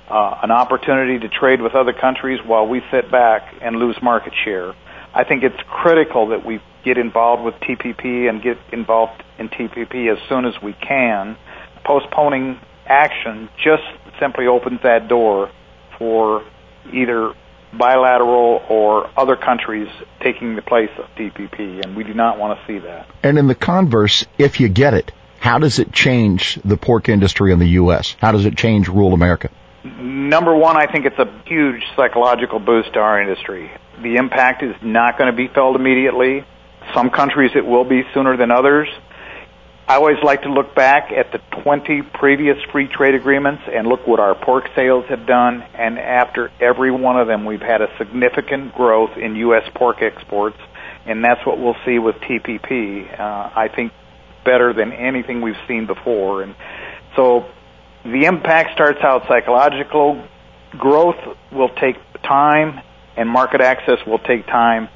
uh, 0.10 0.39
an 0.43 0.51
opportunity 0.51 1.19
to 1.19 1.29
trade 1.29 1.62
with 1.62 1.74
other 1.74 1.93
countries 1.93 2.39
while 2.45 2.67
we 2.67 2.81
sit 2.91 3.12
back 3.12 3.53
and 3.62 3.77
lose 3.77 3.98
market 4.01 4.34
share. 4.43 4.74
I 5.13 5.24
think 5.24 5.43
it's 5.43 5.62
critical 5.69 6.27
that 6.29 6.45
we 6.45 6.62
get 6.84 6.98
involved 6.98 7.43
with 7.43 7.55
TPP 7.55 8.29
and 8.29 8.41
get 8.43 8.57
involved 8.72 9.24
in 9.39 9.50
TPP 9.50 10.12
as 10.12 10.19
soon 10.29 10.45
as 10.45 10.53
we 10.62 10.74
can. 10.74 11.38
Postponing 11.86 12.60
action 12.86 13.50
just 13.57 13.84
simply 14.19 14.48
opens 14.48 14.81
that 14.84 15.07
door 15.07 15.51
for 15.98 16.43
either 16.93 17.34
bilateral 17.77 18.63
or 18.70 19.10
other 19.17 19.36
countries 19.36 19.88
taking 20.22 20.55
the 20.55 20.62
place 20.62 20.89
of 20.98 21.05
TPP, 21.15 21.84
and 21.84 21.96
we 21.96 22.03
do 22.03 22.13
not 22.13 22.39
want 22.39 22.60
to 22.60 22.65
see 22.65 22.79
that. 22.79 23.08
And 23.24 23.38
in 23.38 23.48
the 23.48 23.55
converse, 23.55 24.25
if 24.38 24.60
you 24.60 24.70
get 24.70 24.94
it, 24.94 25.12
how 25.39 25.60
does 25.60 25.79
it 25.79 25.91
change 25.91 26.60
the 26.65 26.77
pork 26.77 27.10
industry 27.10 27.51
in 27.51 27.60
the 27.60 27.70
U.S.? 27.82 28.15
How 28.20 28.32
does 28.32 28.46
it 28.46 28.58
change 28.58 28.88
rural 28.88 29.13
America? 29.13 29.50
Number 29.84 30.55
one, 30.55 30.75
I 30.77 30.91
think 30.91 31.05
it's 31.05 31.20
a 31.20 31.32
huge 31.46 31.84
psychological 31.96 32.60
boost 32.60 32.94
to 32.94 33.00
our 33.00 33.22
industry. 33.22 33.70
The 34.01 34.15
impact 34.15 34.63
is 34.63 34.75
not 34.82 35.17
going 35.17 35.29
to 35.29 35.38
be 35.38 35.48
felt 35.48 35.75
immediately. 35.75 36.44
Some 36.94 37.12
countries 37.12 37.51
it 37.55 37.65
will 37.65 37.84
be 37.84 38.01
sooner 38.13 38.36
than 38.38 38.50
others. 38.50 38.88
I 39.88 39.98
always 39.98 40.18
like 40.24 40.42
to 40.44 40.51
look 40.51 40.74
back 40.74 41.12
at 41.12 41.32
the 41.32 41.38
20 41.62 42.01
previous 42.01 42.58
free 42.72 42.88
trade 42.88 43.13
agreements 43.13 43.62
and 43.72 43.86
look 43.86 44.08
what 44.08 44.20
our 44.20 44.34
pork 44.34 44.68
sales 44.75 45.06
have 45.10 45.27
done. 45.27 45.62
And 45.62 46.00
after 46.00 46.51
every 46.60 46.89
one 46.89 47.20
of 47.20 47.27
them, 47.27 47.46
we've 47.46 47.62
had 47.62 47.84
a 47.84 47.96
significant 48.00 48.74
growth 48.74 49.15
in 49.15 49.36
U.S. 49.36 49.63
pork 49.75 50.01
exports. 50.01 50.58
And 51.06 51.24
that's 51.24 51.46
what 51.46 51.60
we'll 51.60 51.75
see 51.86 52.00
with 52.00 52.15
TPP. 52.15 53.20
Uh, 53.20 53.51
I 53.56 53.68
think 53.68 53.92
better 54.44 54.74
than 54.74 54.92
anything 54.92 55.42
we've 55.42 55.54
seen 55.68 55.86
before. 55.86 56.42
And 56.42 56.56
so 57.15 57.46
the 58.04 58.25
impact 58.25 58.72
starts 58.74 59.01
out 59.04 59.27
psychological. 59.27 60.27
Growth 60.72 61.38
will 61.51 61.70
take 61.70 61.98
time 62.24 62.82
and 63.15 63.30
market 63.30 63.62
access 63.62 64.00
will 64.08 64.20
take 64.20 64.48
time. 64.48 64.89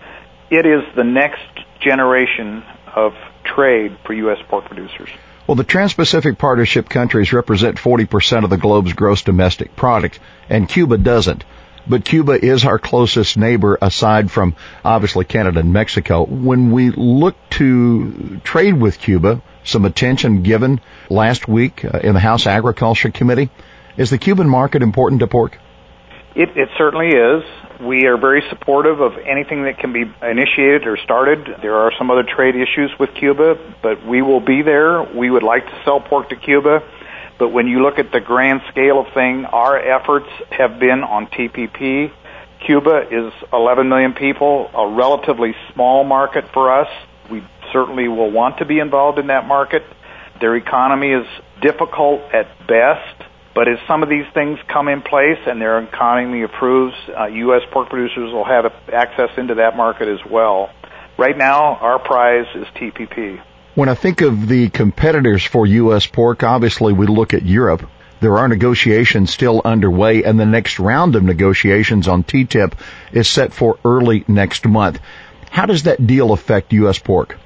It 0.49 0.65
is 0.65 0.81
the 0.95 1.03
next 1.03 1.45
generation 1.79 2.63
of 2.95 3.13
trade 3.59 3.97
for 4.05 4.13
U.S. 4.13 4.37
pork 4.47 4.65
producers. 4.65 5.09
Well, 5.47 5.55
the 5.55 5.63
Trans-Pacific 5.63 6.37
Partnership 6.37 6.87
countries 6.87 7.33
represent 7.33 7.77
40% 7.77 8.43
of 8.43 8.49
the 8.49 8.57
globe's 8.57 8.93
gross 8.93 9.23
domestic 9.23 9.75
product, 9.75 10.19
and 10.47 10.69
Cuba 10.69 10.97
doesn't. 10.97 11.43
But 11.87 12.05
Cuba 12.05 12.33
is 12.33 12.65
our 12.65 12.77
closest 12.77 13.35
neighbor 13.35 13.77
aside 13.81 14.29
from 14.29 14.55
obviously 14.85 15.25
Canada 15.25 15.59
and 15.59 15.73
Mexico. 15.73 16.23
When 16.23 16.71
we 16.71 16.91
look 16.91 17.35
to 17.51 18.39
trade 18.43 18.79
with 18.79 18.99
Cuba, 18.99 19.41
some 19.63 19.85
attention 19.85 20.43
given 20.43 20.81
last 21.09 21.47
week 21.47 21.83
uh, 21.83 21.99
in 21.99 22.13
the 22.13 22.19
House 22.19 22.45
Agriculture 22.47 23.09
Committee. 23.09 23.49
Is 23.97 24.11
the 24.11 24.17
Cuban 24.17 24.47
market 24.47 24.81
important 24.81 25.19
to 25.21 25.27
pork? 25.27 25.57
It, 26.35 26.49
it 26.55 26.69
certainly 26.77 27.07
is. 27.07 27.43
We 27.81 28.07
are 28.07 28.17
very 28.17 28.43
supportive 28.49 28.99
of 28.99 29.13
anything 29.17 29.63
that 29.63 29.79
can 29.79 29.93
be 29.93 30.03
initiated 30.21 30.85
or 30.85 30.97
started. 30.97 31.47
There 31.61 31.75
are 31.75 31.93
some 31.97 32.11
other 32.11 32.23
trade 32.23 32.55
issues 32.55 32.91
with 32.99 33.13
Cuba, 33.15 33.55
but 33.81 34.05
we 34.05 34.21
will 34.21 34.41
be 34.41 34.61
there. 34.63 35.01
We 35.03 35.29
would 35.29 35.43
like 35.43 35.65
to 35.65 35.81
sell 35.85 36.01
pork 36.01 36.27
to 36.29 36.35
Cuba. 36.35 36.83
But 37.37 37.49
when 37.49 37.67
you 37.67 37.81
look 37.81 37.97
at 37.97 38.11
the 38.11 38.19
grand 38.19 38.61
scale 38.69 38.99
of 38.99 39.13
thing, 39.13 39.45
our 39.45 39.77
efforts 39.77 40.27
have 40.51 40.77
been 40.77 41.03
on 41.03 41.27
TPP. 41.27 42.11
Cuba 42.65 43.07
is 43.09 43.31
11 43.53 43.87
million 43.87 44.13
people, 44.13 44.69
a 44.73 44.89
relatively 44.89 45.55
small 45.73 46.03
market 46.03 46.51
for 46.51 46.81
us. 46.81 46.89
We 47.31 47.45
certainly 47.71 48.09
will 48.09 48.29
want 48.29 48.57
to 48.57 48.65
be 48.65 48.79
involved 48.79 49.19
in 49.19 49.27
that 49.27 49.47
market. 49.47 49.83
Their 50.41 50.57
economy 50.57 51.13
is 51.13 51.25
difficult 51.61 52.21
at 52.33 52.67
best 52.67 53.28
but 53.53 53.67
as 53.67 53.77
some 53.87 54.03
of 54.03 54.09
these 54.09 54.25
things 54.33 54.59
come 54.67 54.87
in 54.87 55.01
place 55.01 55.39
and 55.47 55.61
their 55.61 55.81
economy 55.81 56.41
improves, 56.41 56.95
uh, 57.17 57.25
U.S. 57.25 57.61
pork 57.71 57.89
producers 57.89 58.31
will 58.31 58.45
have 58.45 58.71
access 58.93 59.29
into 59.37 59.55
that 59.55 59.75
market 59.75 60.07
as 60.07 60.19
well. 60.29 60.69
Right 61.17 61.37
now, 61.37 61.75
our 61.75 61.99
prize 61.99 62.45
is 62.55 62.65
TPP. 62.75 63.41
When 63.75 63.89
I 63.89 63.95
think 63.95 64.21
of 64.21 64.47
the 64.47 64.69
competitors 64.69 65.43
for 65.43 65.65
U.S. 65.65 66.05
pork, 66.07 66.43
obviously 66.43 66.93
we 66.93 67.07
look 67.07 67.33
at 67.33 67.43
Europe. 67.43 67.89
There 68.21 68.37
are 68.37 68.47
negotiations 68.47 69.31
still 69.31 69.61
underway, 69.63 70.23
and 70.23 70.39
the 70.39 70.45
next 70.45 70.79
round 70.79 71.15
of 71.15 71.23
negotiations 71.23 72.07
on 72.07 72.23
TTIP 72.23 72.73
is 73.13 73.27
set 73.29 73.53
for 73.53 73.79
early 73.85 74.25
next 74.27 74.65
month. 74.67 74.99
How 75.49 75.65
does 75.65 75.83
that 75.83 76.05
deal 76.05 76.33
affect 76.33 76.73
U.S. 76.73 76.99
pork? 76.99 77.37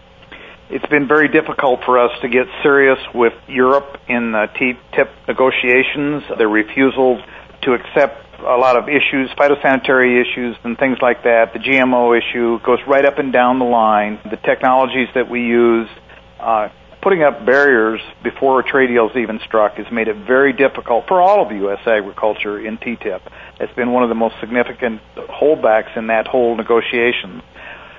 It's 0.74 0.88
been 0.88 1.08
very 1.08 1.28
difficult 1.28 1.82
for 1.86 2.00
us 2.00 2.10
to 2.24 2.28
get 2.28 2.48
serious 2.64 2.98
with 3.14 3.34
Europe 3.48 3.96
in 4.10 4.32
the 4.32 4.48
TTIP 4.58 5.08
negotiations. 5.28 6.24
Their 6.36 6.50
refusal 6.50 7.22
to 7.62 7.74
accept 7.74 8.40
a 8.40 8.58
lot 8.58 8.76
of 8.76 8.90
issues, 8.90 9.30
phytosanitary 9.38 10.20
issues 10.20 10.58
and 10.64 10.76
things 10.76 10.98
like 11.00 11.24
that. 11.26 11.54
The 11.54 11.60
GMO 11.60 12.18
issue 12.18 12.60
goes 12.66 12.80
right 12.88 13.06
up 13.06 13.20
and 13.20 13.32
down 13.32 13.60
the 13.60 13.66
line. 13.66 14.20
The 14.26 14.38
technologies 14.38 15.10
that 15.14 15.30
we 15.30 15.42
use, 15.42 15.88
uh, 16.40 16.70
putting 17.04 17.22
up 17.22 17.46
barriers 17.46 18.02
before 18.24 18.60
a 18.60 18.64
trade 18.64 18.88
deal 18.88 19.08
is 19.12 19.16
even 19.16 19.40
struck 19.46 19.76
has 19.76 19.86
made 19.92 20.08
it 20.08 20.26
very 20.26 20.54
difficult 20.54 21.06
for 21.08 21.22
all 21.22 21.46
of 21.46 21.52
U.S. 21.52 21.86
agriculture 21.86 22.58
in 22.60 22.80
TTIP. 22.80 23.22
It's 23.60 23.74
been 23.76 23.92
one 23.92 24.02
of 24.02 24.10
the 24.10 24.16
most 24.16 24.40
significant 24.40 25.02
holdbacks 25.16 25.96
in 25.96 26.08
that 26.08 26.26
whole 26.26 26.58
negotiation 26.58 27.44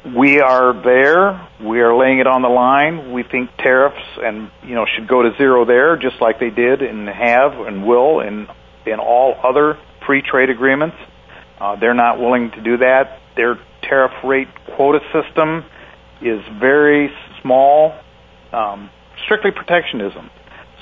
we 0.05 0.41
are 0.41 0.75
there. 0.83 1.49
We 1.65 1.81
are 1.81 1.97
laying 1.97 2.19
it 2.19 2.27
on 2.27 2.43
the 2.43 2.49
line. 2.49 3.13
We 3.13 3.23
think 3.23 3.51
tariffs 3.57 4.05
and 4.23 4.51
you 4.63 4.75
know 4.75 4.85
should 4.95 5.09
go 5.09 5.23
to 5.23 5.31
zero 5.39 5.65
there, 5.65 5.97
just 5.97 6.21
like 6.21 6.39
they 6.39 6.51
did 6.51 6.83
and 6.83 7.09
have 7.09 7.53
and 7.53 7.87
will 7.87 8.21
in 8.21 8.47
in 8.87 9.01
all 9.01 9.35
other 9.43 9.79
free 10.07 10.23
trade 10.23 10.51
agreements. 10.51 10.97
Uh, 11.59 11.77
they're 11.77 11.95
not 11.95 12.21
willing 12.21 12.51
to 12.51 12.61
do 12.63 12.77
that. 12.79 13.21
Their 13.37 13.59
tariff 13.83 14.13
rate 14.23 14.49
quota 14.77 15.01
system 15.13 15.65
is 16.21 16.41
very 16.61 17.11
small, 17.41 17.95
um, 18.53 18.91
strictly 19.25 19.53
protectionism. 19.53 20.31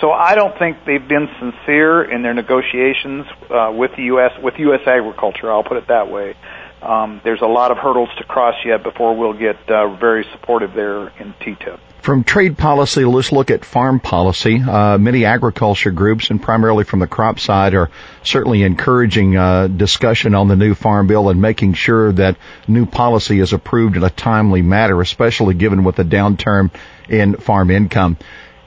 So 0.00 0.10
I 0.10 0.34
don't 0.34 0.58
think 0.58 0.78
they've 0.84 1.06
been 1.06 1.28
sincere 1.38 2.02
in 2.02 2.22
their 2.22 2.34
negotiations 2.34 3.26
uh, 3.48 3.70
with 3.72 3.92
the 3.96 4.04
U.S. 4.04 4.32
with 4.42 4.54
U.S. 4.58 4.80
agriculture. 4.84 5.52
I'll 5.52 5.62
put 5.62 5.76
it 5.76 5.86
that 5.86 6.10
way 6.10 6.34
um, 6.82 7.20
there's 7.24 7.40
a 7.40 7.46
lot 7.46 7.70
of 7.70 7.78
hurdles 7.78 8.08
to 8.18 8.24
cross 8.24 8.54
yet 8.64 8.82
before 8.82 9.16
we'll 9.16 9.32
get 9.38 9.70
uh, 9.70 9.94
very 9.96 10.26
supportive 10.32 10.74
there 10.74 11.08
in 11.18 11.32
TTIP. 11.40 11.78
From 12.02 12.24
trade 12.24 12.58
policy, 12.58 13.04
let's 13.04 13.30
look 13.30 13.52
at 13.52 13.64
farm 13.64 14.00
policy. 14.00 14.60
Uh, 14.60 14.98
many 14.98 15.24
agriculture 15.24 15.92
groups, 15.92 16.30
and 16.30 16.42
primarily 16.42 16.82
from 16.82 16.98
the 16.98 17.06
crop 17.06 17.38
side, 17.38 17.74
are 17.74 17.90
certainly 18.24 18.64
encouraging 18.64 19.36
uh, 19.36 19.68
discussion 19.68 20.34
on 20.34 20.48
the 20.48 20.56
new 20.56 20.74
farm 20.74 21.06
bill 21.06 21.28
and 21.28 21.40
making 21.40 21.74
sure 21.74 22.10
that 22.10 22.38
new 22.66 22.86
policy 22.86 23.38
is 23.38 23.52
approved 23.52 23.96
in 23.96 24.02
a 24.02 24.10
timely 24.10 24.62
manner, 24.62 25.00
especially 25.00 25.54
given 25.54 25.84
with 25.84 25.94
the 25.94 26.04
downturn 26.04 26.72
in 27.08 27.36
farm 27.36 27.70
income. 27.70 28.16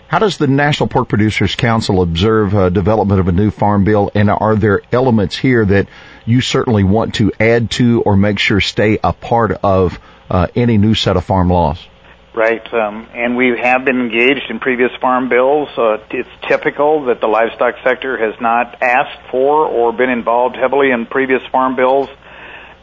How 0.08 0.20
does 0.20 0.38
the 0.38 0.48
National 0.48 0.88
Pork 0.88 1.10
Producers 1.10 1.56
Council 1.56 2.02
observe 2.02 2.56
uh, 2.56 2.70
development 2.70 3.20
of 3.20 3.28
a 3.28 3.34
new 3.34 3.52
farm 3.52 3.84
bill, 3.84 4.12
and 4.16 4.30
are 4.30 4.56
there 4.56 4.82
elements 4.94 5.36
here 5.36 5.66
that 5.66 5.88
you 6.26 6.42
certainly 6.42 6.84
want 6.84 7.16
to 7.16 7.32
add 7.40 7.72
to 7.72 8.02
or 8.02 8.16
make 8.18 8.40
sure 8.40 8.62
stay 8.62 9.00
a 9.04 9.14
part 9.14 9.52
of 9.64 10.00
uh, 10.30 10.48
any 10.56 10.78
new 10.78 10.96
set 10.96 11.18
of 11.18 11.26
farm 11.26 11.50
laws? 11.50 11.86
Right, 12.34 12.74
um, 12.74 13.08
and 13.14 13.38
we 13.38 13.58
have 13.58 13.86
been 13.86 14.02
engaged 14.02 14.50
in 14.50 14.60
previous 14.60 14.92
farm 15.00 15.30
bills. 15.30 15.70
Uh, 15.78 16.00
it's 16.10 16.30
typical 16.50 17.06
that 17.06 17.22
the 17.22 17.28
livestock 17.28 17.76
sector 17.82 18.18
has 18.18 18.40
not 18.42 18.82
asked 18.82 19.32
for 19.32 19.66
or 19.66 19.94
been 19.94 20.10
involved 20.10 20.58
heavily 20.58 20.92
in 20.92 21.06
previous 21.06 21.42
farm 21.50 21.78
bills. 21.78 22.10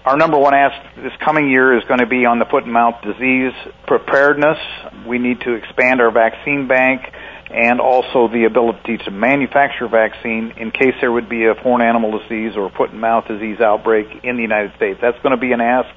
Our 0.07 0.17
number 0.17 0.39
one 0.39 0.55
ask 0.55 0.97
this 0.97 1.13
coming 1.21 1.51
year 1.51 1.77
is 1.77 1.85
going 1.85 2.01
to 2.01 2.07
be 2.07 2.25
on 2.25 2.39
the 2.39 2.47
foot 2.47 2.65
and 2.65 2.73
mouth 2.73 3.03
disease 3.03 3.53
preparedness. 3.87 4.59
We 5.07 5.19
need 5.19 5.43
to 5.43 5.53
expand 5.53 6.01
our 6.01 6.11
vaccine 6.11 6.67
bank 6.67 7.13
and 7.53 7.81
also 7.81 8.29
the 8.29 8.45
ability 8.45 8.99
to 8.99 9.11
manufacture 9.11 9.89
vaccine 9.89 10.53
in 10.57 10.71
case 10.71 10.95
there 11.01 11.13
would 11.13 11.29
be 11.29 11.45
a 11.45 11.55
foreign 11.55 11.87
animal 11.87 12.19
disease 12.19 12.57
or 12.57 12.71
foot 12.71 12.91
and 12.91 13.01
mouth 13.01 13.29
disease 13.29 13.61
outbreak 13.61 14.25
in 14.25 14.37
the 14.37 14.43
United 14.43 14.75
States. 14.77 14.99
That's 15.01 15.19
going 15.23 15.35
to 15.35 15.41
be 15.41 15.53
an 15.53 15.61
ask 15.61 15.89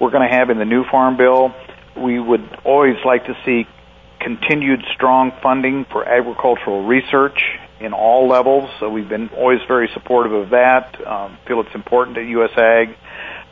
we're 0.00 0.10
going 0.10 0.28
to 0.28 0.34
have 0.34 0.50
in 0.50 0.58
the 0.58 0.64
new 0.64 0.84
farm 0.84 1.16
bill. 1.16 1.54
We 1.96 2.20
would 2.20 2.60
always 2.64 2.96
like 3.04 3.26
to 3.26 3.36
see 3.44 3.66
continued 4.20 4.84
strong 4.94 5.32
funding 5.42 5.86
for 5.90 6.08
agricultural 6.08 6.84
research 6.84 7.40
in 7.80 7.92
all 7.92 8.28
levels. 8.28 8.70
So 8.80 8.88
we've 8.88 9.08
been 9.08 9.28
always 9.30 9.60
very 9.66 9.88
supportive 9.94 10.32
of 10.32 10.50
that. 10.50 11.04
Um, 11.06 11.38
feel 11.46 11.60
it's 11.60 11.74
important 11.74 12.18
at 12.18 12.26
U.S. 12.26 12.56
Ag. 12.56 12.96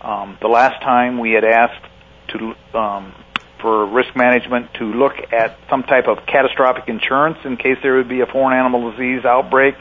Um, 0.01 0.39
the 0.41 0.49
last 0.49 0.81
time 0.83 1.19
we 1.19 1.33
had 1.33 1.45
asked 1.45 1.85
to 2.29 2.79
um, 2.79 3.15
for 3.61 3.87
risk 3.87 4.15
management 4.17 4.73
to 4.75 4.85
look 4.85 5.15
at 5.33 5.59
some 5.71 5.83
type 5.83 6.07
of 6.09 6.27
catastrophic 6.27 6.89
insurance 6.89 7.39
in 7.45 7.57
case 7.57 7.79
there 7.83 7.97
would 7.97 8.09
be 8.09 8.21
a 8.21 8.27
foreign 8.27 8.59
animal 8.59 8.91
disease 8.91 9.25
outbreak. 9.25 9.75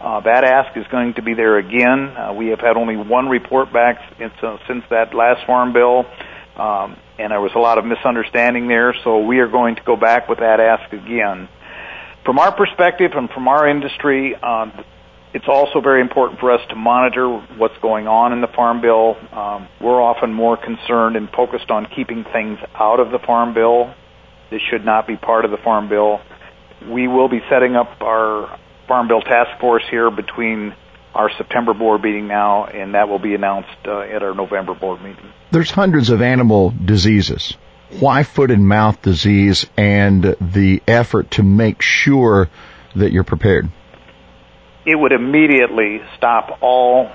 Uh, 0.00 0.20
that 0.20 0.44
ask 0.44 0.76
is 0.76 0.86
going 0.88 1.14
to 1.14 1.22
be 1.22 1.34
there 1.34 1.58
again. 1.58 2.16
Uh, 2.16 2.32
we 2.32 2.48
have 2.48 2.60
had 2.60 2.76
only 2.76 2.96
one 2.96 3.28
report 3.28 3.72
back 3.72 4.00
since, 4.18 4.32
uh, 4.42 4.56
since 4.68 4.84
that 4.90 5.12
last 5.12 5.44
farm 5.44 5.72
bill, 5.72 6.06
um, 6.56 6.96
and 7.18 7.32
there 7.32 7.40
was 7.40 7.52
a 7.56 7.58
lot 7.58 7.78
of 7.78 7.84
misunderstanding 7.84 8.68
there. 8.68 8.94
So 9.02 9.18
we 9.24 9.40
are 9.40 9.48
going 9.48 9.74
to 9.76 9.82
go 9.82 9.96
back 9.96 10.28
with 10.28 10.38
that 10.38 10.60
ask 10.60 10.92
again. 10.92 11.48
From 12.24 12.38
our 12.38 12.54
perspective 12.54 13.12
and 13.14 13.28
from 13.30 13.48
our 13.48 13.68
industry, 13.68 14.36
uh, 14.40 14.70
it's 15.34 15.48
also 15.48 15.80
very 15.80 16.00
important 16.00 16.40
for 16.40 16.52
us 16.52 16.60
to 16.70 16.74
monitor 16.74 17.28
what's 17.56 17.76
going 17.82 18.08
on 18.08 18.32
in 18.32 18.40
the 18.40 18.48
Farm 18.48 18.80
Bill. 18.80 19.16
Um, 19.32 19.68
we're 19.80 20.00
often 20.00 20.32
more 20.32 20.56
concerned 20.56 21.16
and 21.16 21.28
focused 21.30 21.70
on 21.70 21.86
keeping 21.94 22.24
things 22.24 22.58
out 22.74 23.00
of 23.00 23.10
the 23.10 23.18
Farm 23.18 23.54
Bill 23.54 23.94
This 24.50 24.62
should 24.70 24.84
not 24.84 25.06
be 25.06 25.16
part 25.16 25.44
of 25.44 25.50
the 25.50 25.58
Farm 25.58 25.88
Bill. 25.88 26.20
We 26.88 27.08
will 27.08 27.28
be 27.28 27.40
setting 27.50 27.76
up 27.76 28.00
our 28.00 28.58
Farm 28.86 29.08
Bill 29.08 29.20
task 29.20 29.60
force 29.60 29.84
here 29.90 30.10
between 30.10 30.74
our 31.14 31.30
September 31.36 31.74
board 31.74 32.02
meeting 32.02 32.28
now, 32.28 32.64
and 32.64 32.94
that 32.94 33.08
will 33.08 33.18
be 33.18 33.34
announced 33.34 33.86
uh, 33.86 34.00
at 34.00 34.22
our 34.22 34.34
November 34.34 34.74
board 34.74 35.02
meeting. 35.02 35.26
There's 35.50 35.70
hundreds 35.70 36.10
of 36.10 36.22
animal 36.22 36.72
diseases. 36.84 37.56
Why 38.00 38.22
foot 38.22 38.50
and 38.50 38.66
mouth 38.66 39.00
disease 39.02 39.66
and 39.76 40.36
the 40.40 40.82
effort 40.86 41.32
to 41.32 41.42
make 41.42 41.82
sure 41.82 42.48
that 42.94 43.12
you're 43.12 43.24
prepared? 43.24 43.70
It 44.88 44.98
would 44.98 45.12
immediately 45.12 46.00
stop 46.16 46.62
all 46.62 47.10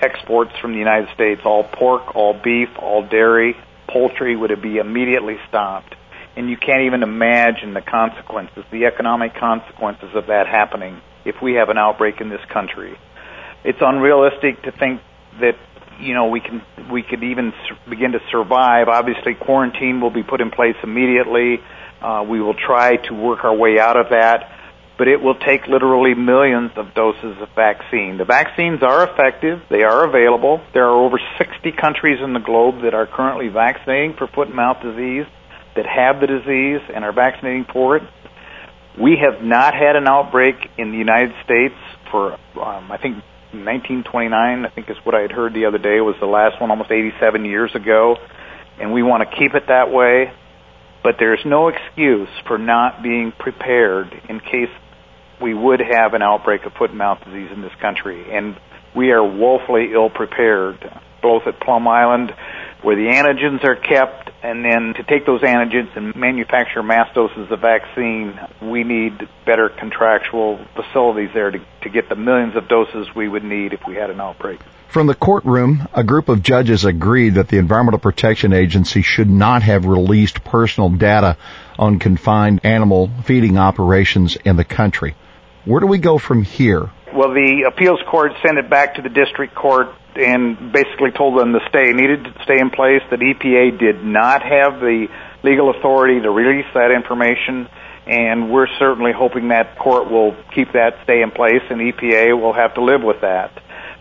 exports 0.00 0.52
from 0.58 0.72
the 0.72 0.78
United 0.78 1.10
States, 1.14 1.42
all 1.44 1.62
pork, 1.62 2.16
all 2.16 2.32
beef, 2.32 2.70
all 2.78 3.06
dairy, 3.06 3.58
poultry 3.86 4.34
would 4.34 4.62
be 4.62 4.78
immediately 4.78 5.36
stopped. 5.50 5.94
And 6.34 6.48
you 6.48 6.56
can't 6.56 6.84
even 6.86 7.02
imagine 7.02 7.74
the 7.74 7.82
consequences, 7.82 8.64
the 8.70 8.86
economic 8.86 9.34
consequences 9.34 10.14
of 10.14 10.28
that 10.28 10.46
happening 10.46 11.02
if 11.26 11.42
we 11.42 11.54
have 11.54 11.68
an 11.68 11.76
outbreak 11.76 12.22
in 12.22 12.30
this 12.30 12.40
country. 12.48 12.96
It's 13.64 13.82
unrealistic 13.82 14.62
to 14.62 14.72
think 14.72 15.02
that 15.40 15.58
you 16.00 16.14
know 16.14 16.28
we 16.28 16.40
can 16.40 16.62
we 16.90 17.02
could 17.02 17.22
even 17.22 17.52
begin 17.90 18.12
to 18.12 18.20
survive. 18.30 18.88
Obviously, 18.88 19.34
quarantine 19.34 20.00
will 20.00 20.10
be 20.10 20.22
put 20.22 20.40
in 20.40 20.50
place 20.50 20.76
immediately. 20.82 21.60
Uh, 22.00 22.24
we 22.26 22.40
will 22.40 22.54
try 22.54 22.96
to 22.96 23.12
work 23.12 23.44
our 23.44 23.54
way 23.54 23.78
out 23.78 23.98
of 23.98 24.08
that, 24.08 24.57
but 24.98 25.08
it 25.08 25.22
will 25.22 25.36
take 25.36 25.66
literally 25.68 26.14
millions 26.14 26.72
of 26.76 26.92
doses 26.92 27.36
of 27.40 27.48
vaccine. 27.54 28.18
The 28.18 28.24
vaccines 28.24 28.82
are 28.82 29.08
effective; 29.08 29.62
they 29.70 29.84
are 29.84 30.06
available. 30.06 30.60
There 30.74 30.84
are 30.84 30.96
over 30.96 31.18
60 31.38 31.72
countries 31.72 32.18
in 32.22 32.32
the 32.34 32.40
globe 32.40 32.82
that 32.82 32.94
are 32.94 33.06
currently 33.06 33.48
vaccinating 33.48 34.14
for 34.18 34.26
foot 34.26 34.48
and 34.48 34.56
mouth 34.56 34.82
disease, 34.82 35.26
that 35.78 35.86
have 35.86 36.20
the 36.20 36.26
disease 36.26 36.80
and 36.92 37.04
are 37.04 37.12
vaccinating 37.12 37.64
for 37.72 37.96
it. 37.96 38.02
We 39.00 39.16
have 39.22 39.44
not 39.44 39.74
had 39.74 39.94
an 39.94 40.08
outbreak 40.08 40.56
in 40.76 40.90
the 40.90 40.98
United 40.98 41.32
States 41.44 41.76
for, 42.10 42.32
um, 42.60 42.90
I 42.90 42.98
think, 43.00 43.22
1929. 43.52 44.66
I 44.66 44.68
think 44.70 44.90
is 44.90 44.96
what 45.04 45.14
I 45.14 45.20
had 45.20 45.30
heard 45.30 45.54
the 45.54 45.66
other 45.66 45.78
day 45.78 46.00
was 46.00 46.16
the 46.18 46.26
last 46.26 46.60
one, 46.60 46.70
almost 46.70 46.90
87 46.90 47.44
years 47.44 47.72
ago, 47.76 48.16
and 48.80 48.92
we 48.92 49.04
want 49.04 49.22
to 49.22 49.36
keep 49.36 49.54
it 49.54 49.68
that 49.68 49.92
way. 49.92 50.32
But 51.04 51.16
there's 51.20 51.44
no 51.46 51.68
excuse 51.68 52.28
for 52.48 52.58
not 52.58 53.00
being 53.00 53.30
prepared 53.30 54.12
in 54.28 54.40
case 54.40 54.70
we 55.40 55.54
would 55.54 55.80
have 55.80 56.14
an 56.14 56.22
outbreak 56.22 56.64
of 56.64 56.72
foot 56.74 56.90
and 56.90 56.98
mouth 56.98 57.24
disease 57.24 57.50
in 57.52 57.60
this 57.60 57.74
country, 57.80 58.30
and 58.30 58.58
we 58.94 59.10
are 59.10 59.22
woefully 59.22 59.92
ill 59.92 60.10
prepared, 60.10 60.78
both 61.22 61.46
at 61.46 61.60
Plum 61.60 61.86
Island, 61.86 62.34
where 62.82 62.96
the 62.96 63.06
antigens 63.06 63.64
are 63.64 63.76
kept 63.76 64.28
and 64.42 64.64
then 64.64 64.94
to 64.94 65.02
take 65.02 65.26
those 65.26 65.40
antigens 65.40 65.96
and 65.96 66.14
manufacture 66.14 66.82
mass 66.82 67.12
doses 67.12 67.50
of 67.50 67.60
vaccine, 67.60 68.38
we 68.62 68.84
need 68.84 69.28
better 69.44 69.68
contractual 69.68 70.64
facilities 70.76 71.30
there 71.34 71.50
to, 71.50 71.58
to 71.82 71.88
get 71.88 72.08
the 72.08 72.14
millions 72.14 72.54
of 72.54 72.68
doses 72.68 73.08
we 73.16 73.28
would 73.28 73.42
need 73.42 73.72
if 73.72 73.80
we 73.86 73.96
had 73.96 74.10
an 74.10 74.20
outbreak. 74.20 74.60
From 74.88 75.08
the 75.08 75.14
courtroom, 75.14 75.86
a 75.92 76.04
group 76.04 76.28
of 76.28 76.42
judges 76.42 76.84
agreed 76.84 77.34
that 77.34 77.48
the 77.48 77.58
Environmental 77.58 77.98
Protection 77.98 78.52
Agency 78.52 79.02
should 79.02 79.28
not 79.28 79.62
have 79.62 79.86
released 79.86 80.44
personal 80.44 80.88
data 80.88 81.36
on 81.78 81.98
confined 81.98 82.60
animal 82.62 83.10
feeding 83.24 83.58
operations 83.58 84.36
in 84.36 84.56
the 84.56 84.64
country. 84.64 85.14
Where 85.68 85.80
do 85.80 85.86
we 85.86 85.98
go 85.98 86.16
from 86.16 86.44
here? 86.44 86.90
Well, 87.12 87.34
the 87.34 87.68
appeals 87.68 88.00
court 88.10 88.32
sent 88.40 88.56
it 88.56 88.70
back 88.70 88.94
to 88.94 89.02
the 89.02 89.10
district 89.10 89.54
court 89.54 89.88
and 90.16 90.72
basically 90.72 91.10
told 91.10 91.38
them 91.38 91.52
the 91.52 91.60
stay 91.68 91.92
needed 91.92 92.24
to 92.24 92.32
stay 92.44 92.58
in 92.58 92.70
place. 92.70 93.02
That 93.10 93.20
EPA 93.20 93.78
did 93.78 94.02
not 94.02 94.40
have 94.40 94.80
the 94.80 95.08
legal 95.42 95.68
authority 95.68 96.22
to 96.22 96.30
release 96.30 96.64
that 96.72 96.90
information, 96.90 97.68
and 98.06 98.50
we're 98.50 98.66
certainly 98.78 99.12
hoping 99.12 99.48
that 99.48 99.76
court 99.76 100.10
will 100.10 100.34
keep 100.54 100.72
that 100.72 101.04
stay 101.04 101.20
in 101.20 101.32
place, 101.32 101.60
and 101.68 101.82
EPA 101.82 102.40
will 102.40 102.54
have 102.54 102.72
to 102.76 102.82
live 102.82 103.02
with 103.02 103.20
that. 103.20 103.52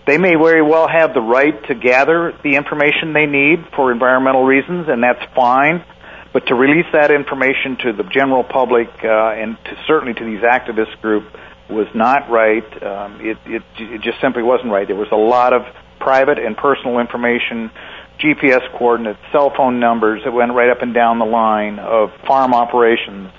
They 0.05 0.17
may 0.17 0.35
very 0.35 0.61
well 0.61 0.87
have 0.87 1.13
the 1.13 1.19
right 1.19 1.67
to 1.67 1.75
gather 1.75 2.31
the 2.45 2.55
information 2.55 3.11
they 3.11 3.25
need 3.25 3.67
for 3.75 3.91
environmental 3.91 4.45
reasons, 4.45 4.87
and 4.87 5.03
that's 5.03 5.23
fine. 5.35 5.83
But 6.31 6.47
to 6.47 6.55
release 6.55 6.87
that 6.93 7.11
information 7.11 7.75
to 7.83 7.91
the 7.91 8.03
general 8.03 8.45
public 8.45 8.87
uh, 9.03 9.35
and 9.35 9.57
to 9.65 9.77
certainly 9.85 10.13
to 10.13 10.23
these 10.23 10.41
activist 10.41 11.01
groups 11.01 11.27
was 11.69 11.87
not 11.93 12.29
right. 12.29 12.83
Um, 12.83 13.19
it, 13.21 13.37
it, 13.45 13.63
it 13.77 14.01
just 14.01 14.19
simply 14.21 14.43
wasn't 14.43 14.71
right. 14.71 14.87
There 14.87 14.95
was 14.95 15.11
a 15.11 15.17
lot 15.17 15.53
of 15.53 15.63
private 15.99 16.39
and 16.39 16.55
personal 16.55 16.99
information, 16.99 17.71
GPS 18.19 18.69
coordinates, 18.77 19.19
cell 19.31 19.51
phone 19.55 19.79
numbers 19.79 20.23
that 20.23 20.31
went 20.31 20.53
right 20.53 20.69
up 20.69 20.81
and 20.81 20.93
down 20.93 21.19
the 21.19 21.25
line 21.25 21.79
of 21.79 22.11
farm 22.25 22.53
operations. 22.53 23.31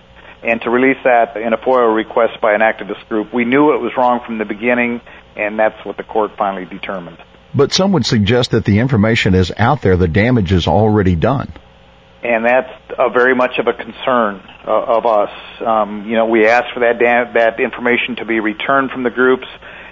And 0.43 0.61
to 0.63 0.71
release 0.71 0.99
that 1.05 1.37
in 1.37 1.53
a 1.53 1.57
FOIA 1.57 1.95
request 1.95 2.41
by 2.41 2.55
an 2.55 2.61
activist 2.61 3.09
group, 3.09 3.33
we 3.35 3.45
knew 3.45 3.75
it 3.75 3.81
was 3.81 3.93
wrong 3.97 4.21
from 4.25 4.39
the 4.39 4.45
beginning, 4.45 5.01
and 5.37 5.59
that's 5.59 5.85
what 5.85 5.97
the 5.97 6.05
court 6.05 6.33
finally 6.37 6.65
determined. 6.65 7.19
But 7.55 7.73
some 7.73 7.93
would 7.93 8.07
suggest 8.07 8.53
that 8.53 8.65
the 8.65 8.79
information 8.79 9.35
is 9.35 9.53
out 9.57 9.83
there, 9.83 9.97
the 9.97 10.07
damage 10.07 10.53
is 10.53 10.69
already 10.69 11.17
done. 11.17 11.53
And 12.23 12.45
that's 12.45 12.73
a 12.99 13.11
very 13.11 13.35
much 13.35 13.59
of 13.59 13.69
a 13.69 13.73
concern 13.73 14.43
uh, 14.67 14.97
of 14.97 15.07
us. 15.07 15.31
Um, 15.65 16.05
you 16.07 16.17
know, 16.17 16.27
we 16.27 16.47
asked 16.47 16.75
for 16.75 16.81
that 16.81 16.99
da- 16.99 17.33
that 17.35 17.61
information 17.61 18.17
to 18.17 18.25
be 18.25 18.41
returned 18.41 18.91
from 18.91 19.05
the 19.05 19.11
groups 19.11 19.47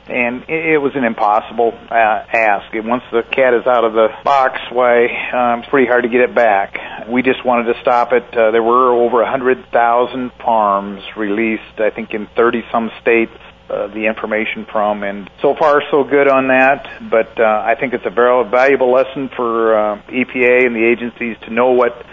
and 0.08 0.44
it 0.48 0.80
was 0.80 0.92
an 0.94 1.04
impossible 1.04 1.72
uh, 1.90 1.94
ask. 1.94 2.72
Once 2.74 3.02
the 3.10 3.22
cat 3.22 3.54
is 3.54 3.66
out 3.66 3.84
of 3.84 3.92
the 3.92 4.08
box, 4.22 4.60
why 4.70 5.06
um, 5.32 5.60
it's 5.60 5.68
pretty 5.68 5.88
hard 5.88 6.04
to 6.04 6.08
get 6.08 6.20
it 6.20 6.34
back. 6.34 7.08
We 7.08 7.22
just 7.22 7.44
wanted 7.44 7.72
to 7.74 7.80
stop 7.80 8.12
it. 8.12 8.22
Uh, 8.36 8.52
there 8.52 8.62
were 8.62 8.92
over 8.92 9.22
a 9.22 9.30
hundred 9.30 9.66
thousand 9.72 10.30
farms 10.38 11.02
released, 11.16 11.78
I 11.78 11.90
think, 11.90 12.14
in 12.14 12.28
thirty 12.36 12.62
some 12.70 12.90
states. 13.00 13.32
Uh, 13.68 13.88
the 13.88 14.06
information 14.06 14.64
from, 14.70 15.02
and 15.02 15.28
so 15.42 15.52
far 15.58 15.82
so 15.90 16.04
good 16.04 16.28
on 16.28 16.46
that. 16.46 17.10
But 17.10 17.36
uh, 17.36 17.64
I 17.66 17.74
think 17.74 17.94
it's 17.94 18.06
a 18.06 18.10
very 18.10 18.48
valuable 18.48 18.92
lesson 18.92 19.28
for 19.34 19.74
uh, 19.74 20.02
EPA 20.02 20.66
and 20.66 20.76
the 20.76 20.86
agencies 20.86 21.36
to 21.46 21.52
know 21.52 21.72
what 21.72 22.06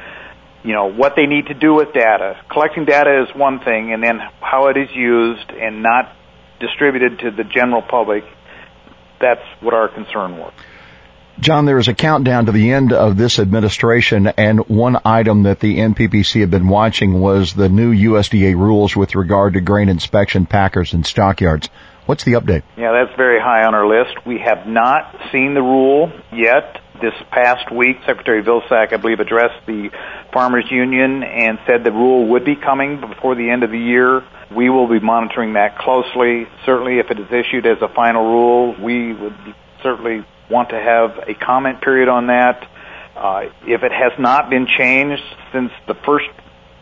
you 0.64 0.74
know 0.74 0.92
what 0.92 1.16
they 1.16 1.26
need 1.26 1.48
to 1.48 1.54
do 1.54 1.74
with 1.74 1.94
data. 1.94 2.40
Collecting 2.50 2.86
data 2.86 3.24
is 3.24 3.36
one 3.36 3.60
thing, 3.60 3.94
and 3.94 4.04
then 4.04 4.20
how 4.40 4.68
it 4.68 4.78
is 4.78 4.90
used, 4.94 5.52
and 5.52 5.84
not 5.84 6.16
distributed 6.60 7.20
to 7.20 7.32
the 7.32 7.44
general 7.44 7.82
public. 7.82 8.24
That's 9.20 9.44
what 9.62 9.74
our 9.74 9.88
concern 9.88 10.38
was. 10.38 10.54
John, 11.40 11.66
there 11.66 11.80
is 11.80 11.88
a 11.88 11.96
countdown 11.96 12.46
to 12.46 12.52
the 12.52 12.72
end 12.72 12.94
of 12.94 13.18
this 13.18 13.40
administration, 13.40 14.28
and 14.28 14.60
one 14.70 14.98
item 15.04 15.44
that 15.44 15.60
the 15.60 15.78
NPPC 15.78 16.42
had 16.42 16.52
been 16.52 16.68
watching 16.68 17.20
was 17.20 17.54
the 17.54 17.70
new 17.70 17.92
USDA 17.92 18.56
rules 18.56 18.96
with 18.96 19.16
regard 19.16 19.56
to 19.56 19.62
grain 19.62 19.90
inspection 19.90 20.46
packers 20.46 20.94
and 20.94 21.06
stockyards. 21.06 21.70
What's 22.06 22.24
the 22.24 22.34
update? 22.34 22.64
Yeah, 22.78 22.92
that's 22.92 23.18
very 23.18 23.40
high 23.40 23.66
on 23.66 23.74
our 23.74 23.88
list. 23.88 24.26
We 24.26 24.40
have 24.40 24.68
not 24.68 25.16
seen 25.32 25.54
the 25.54 25.62
rule 25.62 26.12
yet. 26.32 26.80
This 27.02 27.14
past 27.32 27.72
week, 27.72 27.98
Secretary 28.06 28.44
Vilsack, 28.44 28.94
I 28.94 28.98
believe, 28.98 29.20
addressed 29.20 29.66
the 29.66 29.90
Farmers 30.32 30.66
Union 30.70 31.24
and 31.24 31.58
said 31.66 31.84
the 31.84 31.92
rule 31.92 32.28
would 32.28 32.46
be 32.46 32.56
coming 32.56 33.02
before 33.02 33.36
the 33.36 33.50
end 33.50 33.64
of 33.64 33.72
the 33.72 33.80
year. 33.80 34.24
We 34.56 34.70
will 34.70 34.88
be 34.88 35.00
monitoring 35.00 35.54
that 35.54 35.78
closely. 35.80 36.48
Certainly, 36.66 37.00
if 37.00 37.10
it 37.10 37.20
is 37.20 37.32
issued 37.32 37.66
as 37.66 37.82
a 37.82 37.88
final 37.88 38.24
rule, 38.24 38.76
we 38.80 39.12
would 39.12 39.36
certainly 39.82 40.24
want 40.50 40.70
to 40.70 40.80
have 40.80 41.28
a 41.28 41.34
comment 41.34 41.82
period 41.82 42.10
on 42.10 42.28
that. 42.28 42.68
Uh, 43.16 43.50
if 43.66 43.84
it 43.84 43.92
has 43.92 44.12
not 44.20 44.50
been 44.50 44.68
changed 44.68 45.24
since 45.52 45.72
the 45.88 45.96
first 45.96 46.30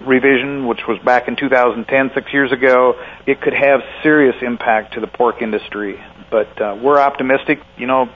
revision, 0.01 0.67
which 0.67 0.81
was 0.87 0.99
back 0.99 1.27
in 1.27 1.35
2010, 1.35 2.11
six 2.13 2.33
years 2.33 2.51
ago, 2.51 2.95
it 3.25 3.41
could 3.41 3.53
have 3.53 3.81
serious 4.03 4.35
impact 4.41 4.95
to 4.95 4.99
the 4.99 5.07
pork 5.07 5.41
industry. 5.41 6.01
But 6.29 6.61
uh, 6.61 6.77
we're 6.81 6.99
optimistic. 6.99 7.61
You 7.77 7.87
know, 7.87 8.09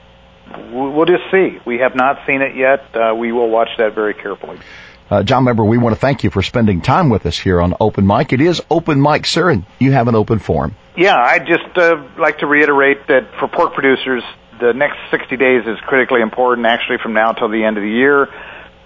we'll 0.70 1.06
just 1.06 1.30
see. 1.30 1.58
We 1.64 1.78
have 1.78 1.94
not 1.94 2.20
seen 2.26 2.42
it 2.42 2.56
yet. 2.56 2.94
Uh, 2.94 3.14
we 3.14 3.32
will 3.32 3.50
watch 3.50 3.70
that 3.78 3.94
very 3.94 4.14
carefully. 4.14 4.58
Uh, 5.08 5.22
John 5.22 5.44
Weber, 5.44 5.64
we 5.64 5.78
want 5.78 5.94
to 5.94 6.00
thank 6.00 6.24
you 6.24 6.30
for 6.30 6.42
spending 6.42 6.80
time 6.80 7.10
with 7.10 7.26
us 7.26 7.38
here 7.38 7.60
on 7.60 7.74
Open 7.78 8.06
Mic. 8.06 8.32
It 8.32 8.40
is 8.40 8.60
Open 8.70 9.00
Mic, 9.00 9.24
sir, 9.24 9.50
and 9.50 9.64
you 9.78 9.92
have 9.92 10.08
an 10.08 10.16
open 10.16 10.40
forum. 10.40 10.74
Yeah, 10.96 11.14
I'd 11.14 11.46
just 11.46 11.76
uh, 11.76 12.02
like 12.18 12.38
to 12.38 12.46
reiterate 12.46 13.06
that 13.06 13.30
for 13.38 13.46
pork 13.46 13.74
producers, 13.74 14.24
the 14.58 14.72
next 14.72 14.96
60 15.10 15.36
days 15.36 15.66
is 15.66 15.78
critically 15.80 16.22
important, 16.22 16.66
actually 16.66 16.98
from 17.02 17.12
now 17.12 17.32
till 17.32 17.48
the 17.48 17.62
end 17.62 17.76
of 17.76 17.82
the 17.82 17.90
year. 17.90 18.28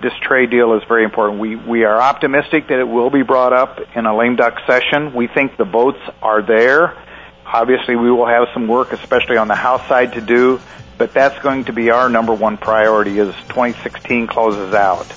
This 0.02 0.12
trade 0.20 0.50
deal 0.50 0.74
is 0.74 0.82
very 0.88 1.04
important. 1.04 1.40
We, 1.40 1.56
we 1.56 1.84
are 1.84 2.00
optimistic 2.00 2.68
that 2.68 2.78
it 2.78 2.88
will 2.88 3.10
be 3.10 3.22
brought 3.22 3.52
up 3.52 3.78
in 3.94 4.06
a 4.06 4.16
lame 4.16 4.36
duck 4.36 4.58
session. 4.66 5.14
We 5.14 5.26
think 5.26 5.56
the 5.56 5.64
votes 5.64 6.00
are 6.20 6.42
there. 6.42 6.96
Obviously, 7.46 7.96
we 7.96 8.10
will 8.10 8.26
have 8.26 8.48
some 8.52 8.68
work, 8.68 8.92
especially 8.92 9.36
on 9.36 9.48
the 9.48 9.54
House 9.54 9.86
side, 9.88 10.14
to 10.14 10.20
do, 10.20 10.60
but 11.00 11.14
that's 11.14 11.42
going 11.42 11.64
to 11.64 11.72
be 11.72 11.90
our 11.90 12.10
number 12.10 12.34
one 12.34 12.58
priority 12.58 13.18
as 13.20 13.34
2016 13.48 14.26
closes 14.26 14.74
out 14.74 15.10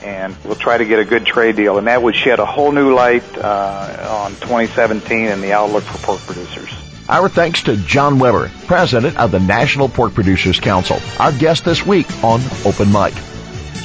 and 0.00 0.36
we'll 0.44 0.54
try 0.54 0.78
to 0.78 0.84
get 0.84 1.00
a 1.00 1.04
good 1.04 1.26
trade 1.26 1.56
deal. 1.56 1.76
And 1.76 1.88
that 1.88 2.00
would 2.00 2.14
shed 2.14 2.38
a 2.38 2.46
whole 2.46 2.70
new 2.70 2.94
light 2.94 3.24
uh, 3.36 4.26
on 4.26 4.30
2017 4.36 5.26
and 5.26 5.42
the 5.42 5.52
outlook 5.52 5.82
for 5.82 5.98
pork 6.06 6.20
producers. 6.20 6.70
Our 7.08 7.28
thanks 7.28 7.64
to 7.64 7.76
John 7.78 8.20
Weber, 8.20 8.48
President 8.66 9.16
of 9.16 9.32
the 9.32 9.40
National 9.40 9.88
Pork 9.88 10.14
Producers 10.14 10.60
Council, 10.60 11.00
our 11.18 11.32
guest 11.32 11.64
this 11.64 11.84
week 11.84 12.06
on 12.22 12.40
Open 12.64 12.92
Mic. 12.92 13.12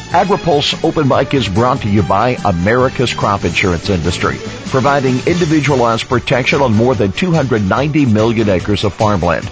AgriPulse 0.09 0.83
Open 0.83 1.07
Mic 1.07 1.35
is 1.35 1.47
brought 1.47 1.83
to 1.83 1.87
you 1.87 2.01
by 2.01 2.29
America's 2.43 3.13
crop 3.13 3.45
insurance 3.45 3.91
industry, 3.91 4.37
providing 4.65 5.17
individualized 5.27 6.09
protection 6.09 6.61
on 6.61 6.73
more 6.73 6.95
than 6.95 7.11
290 7.11 8.07
million 8.07 8.49
acres 8.49 8.83
of 8.83 8.91
farmland. 8.91 9.47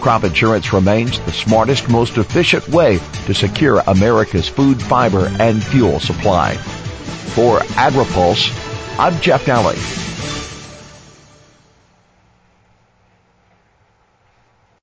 Crop 0.00 0.24
insurance 0.24 0.72
remains 0.72 1.20
the 1.20 1.32
smartest, 1.32 1.90
most 1.90 2.16
efficient 2.16 2.66
way 2.70 2.98
to 3.26 3.34
secure 3.34 3.82
America's 3.86 4.48
food, 4.48 4.80
fiber, 4.80 5.30
and 5.38 5.62
fuel 5.62 6.00
supply. 6.00 6.54
For 7.34 7.58
AgriPulse, 7.76 8.50
I'm 8.98 9.20
Jeff 9.20 9.44
Nalley. 9.44 9.76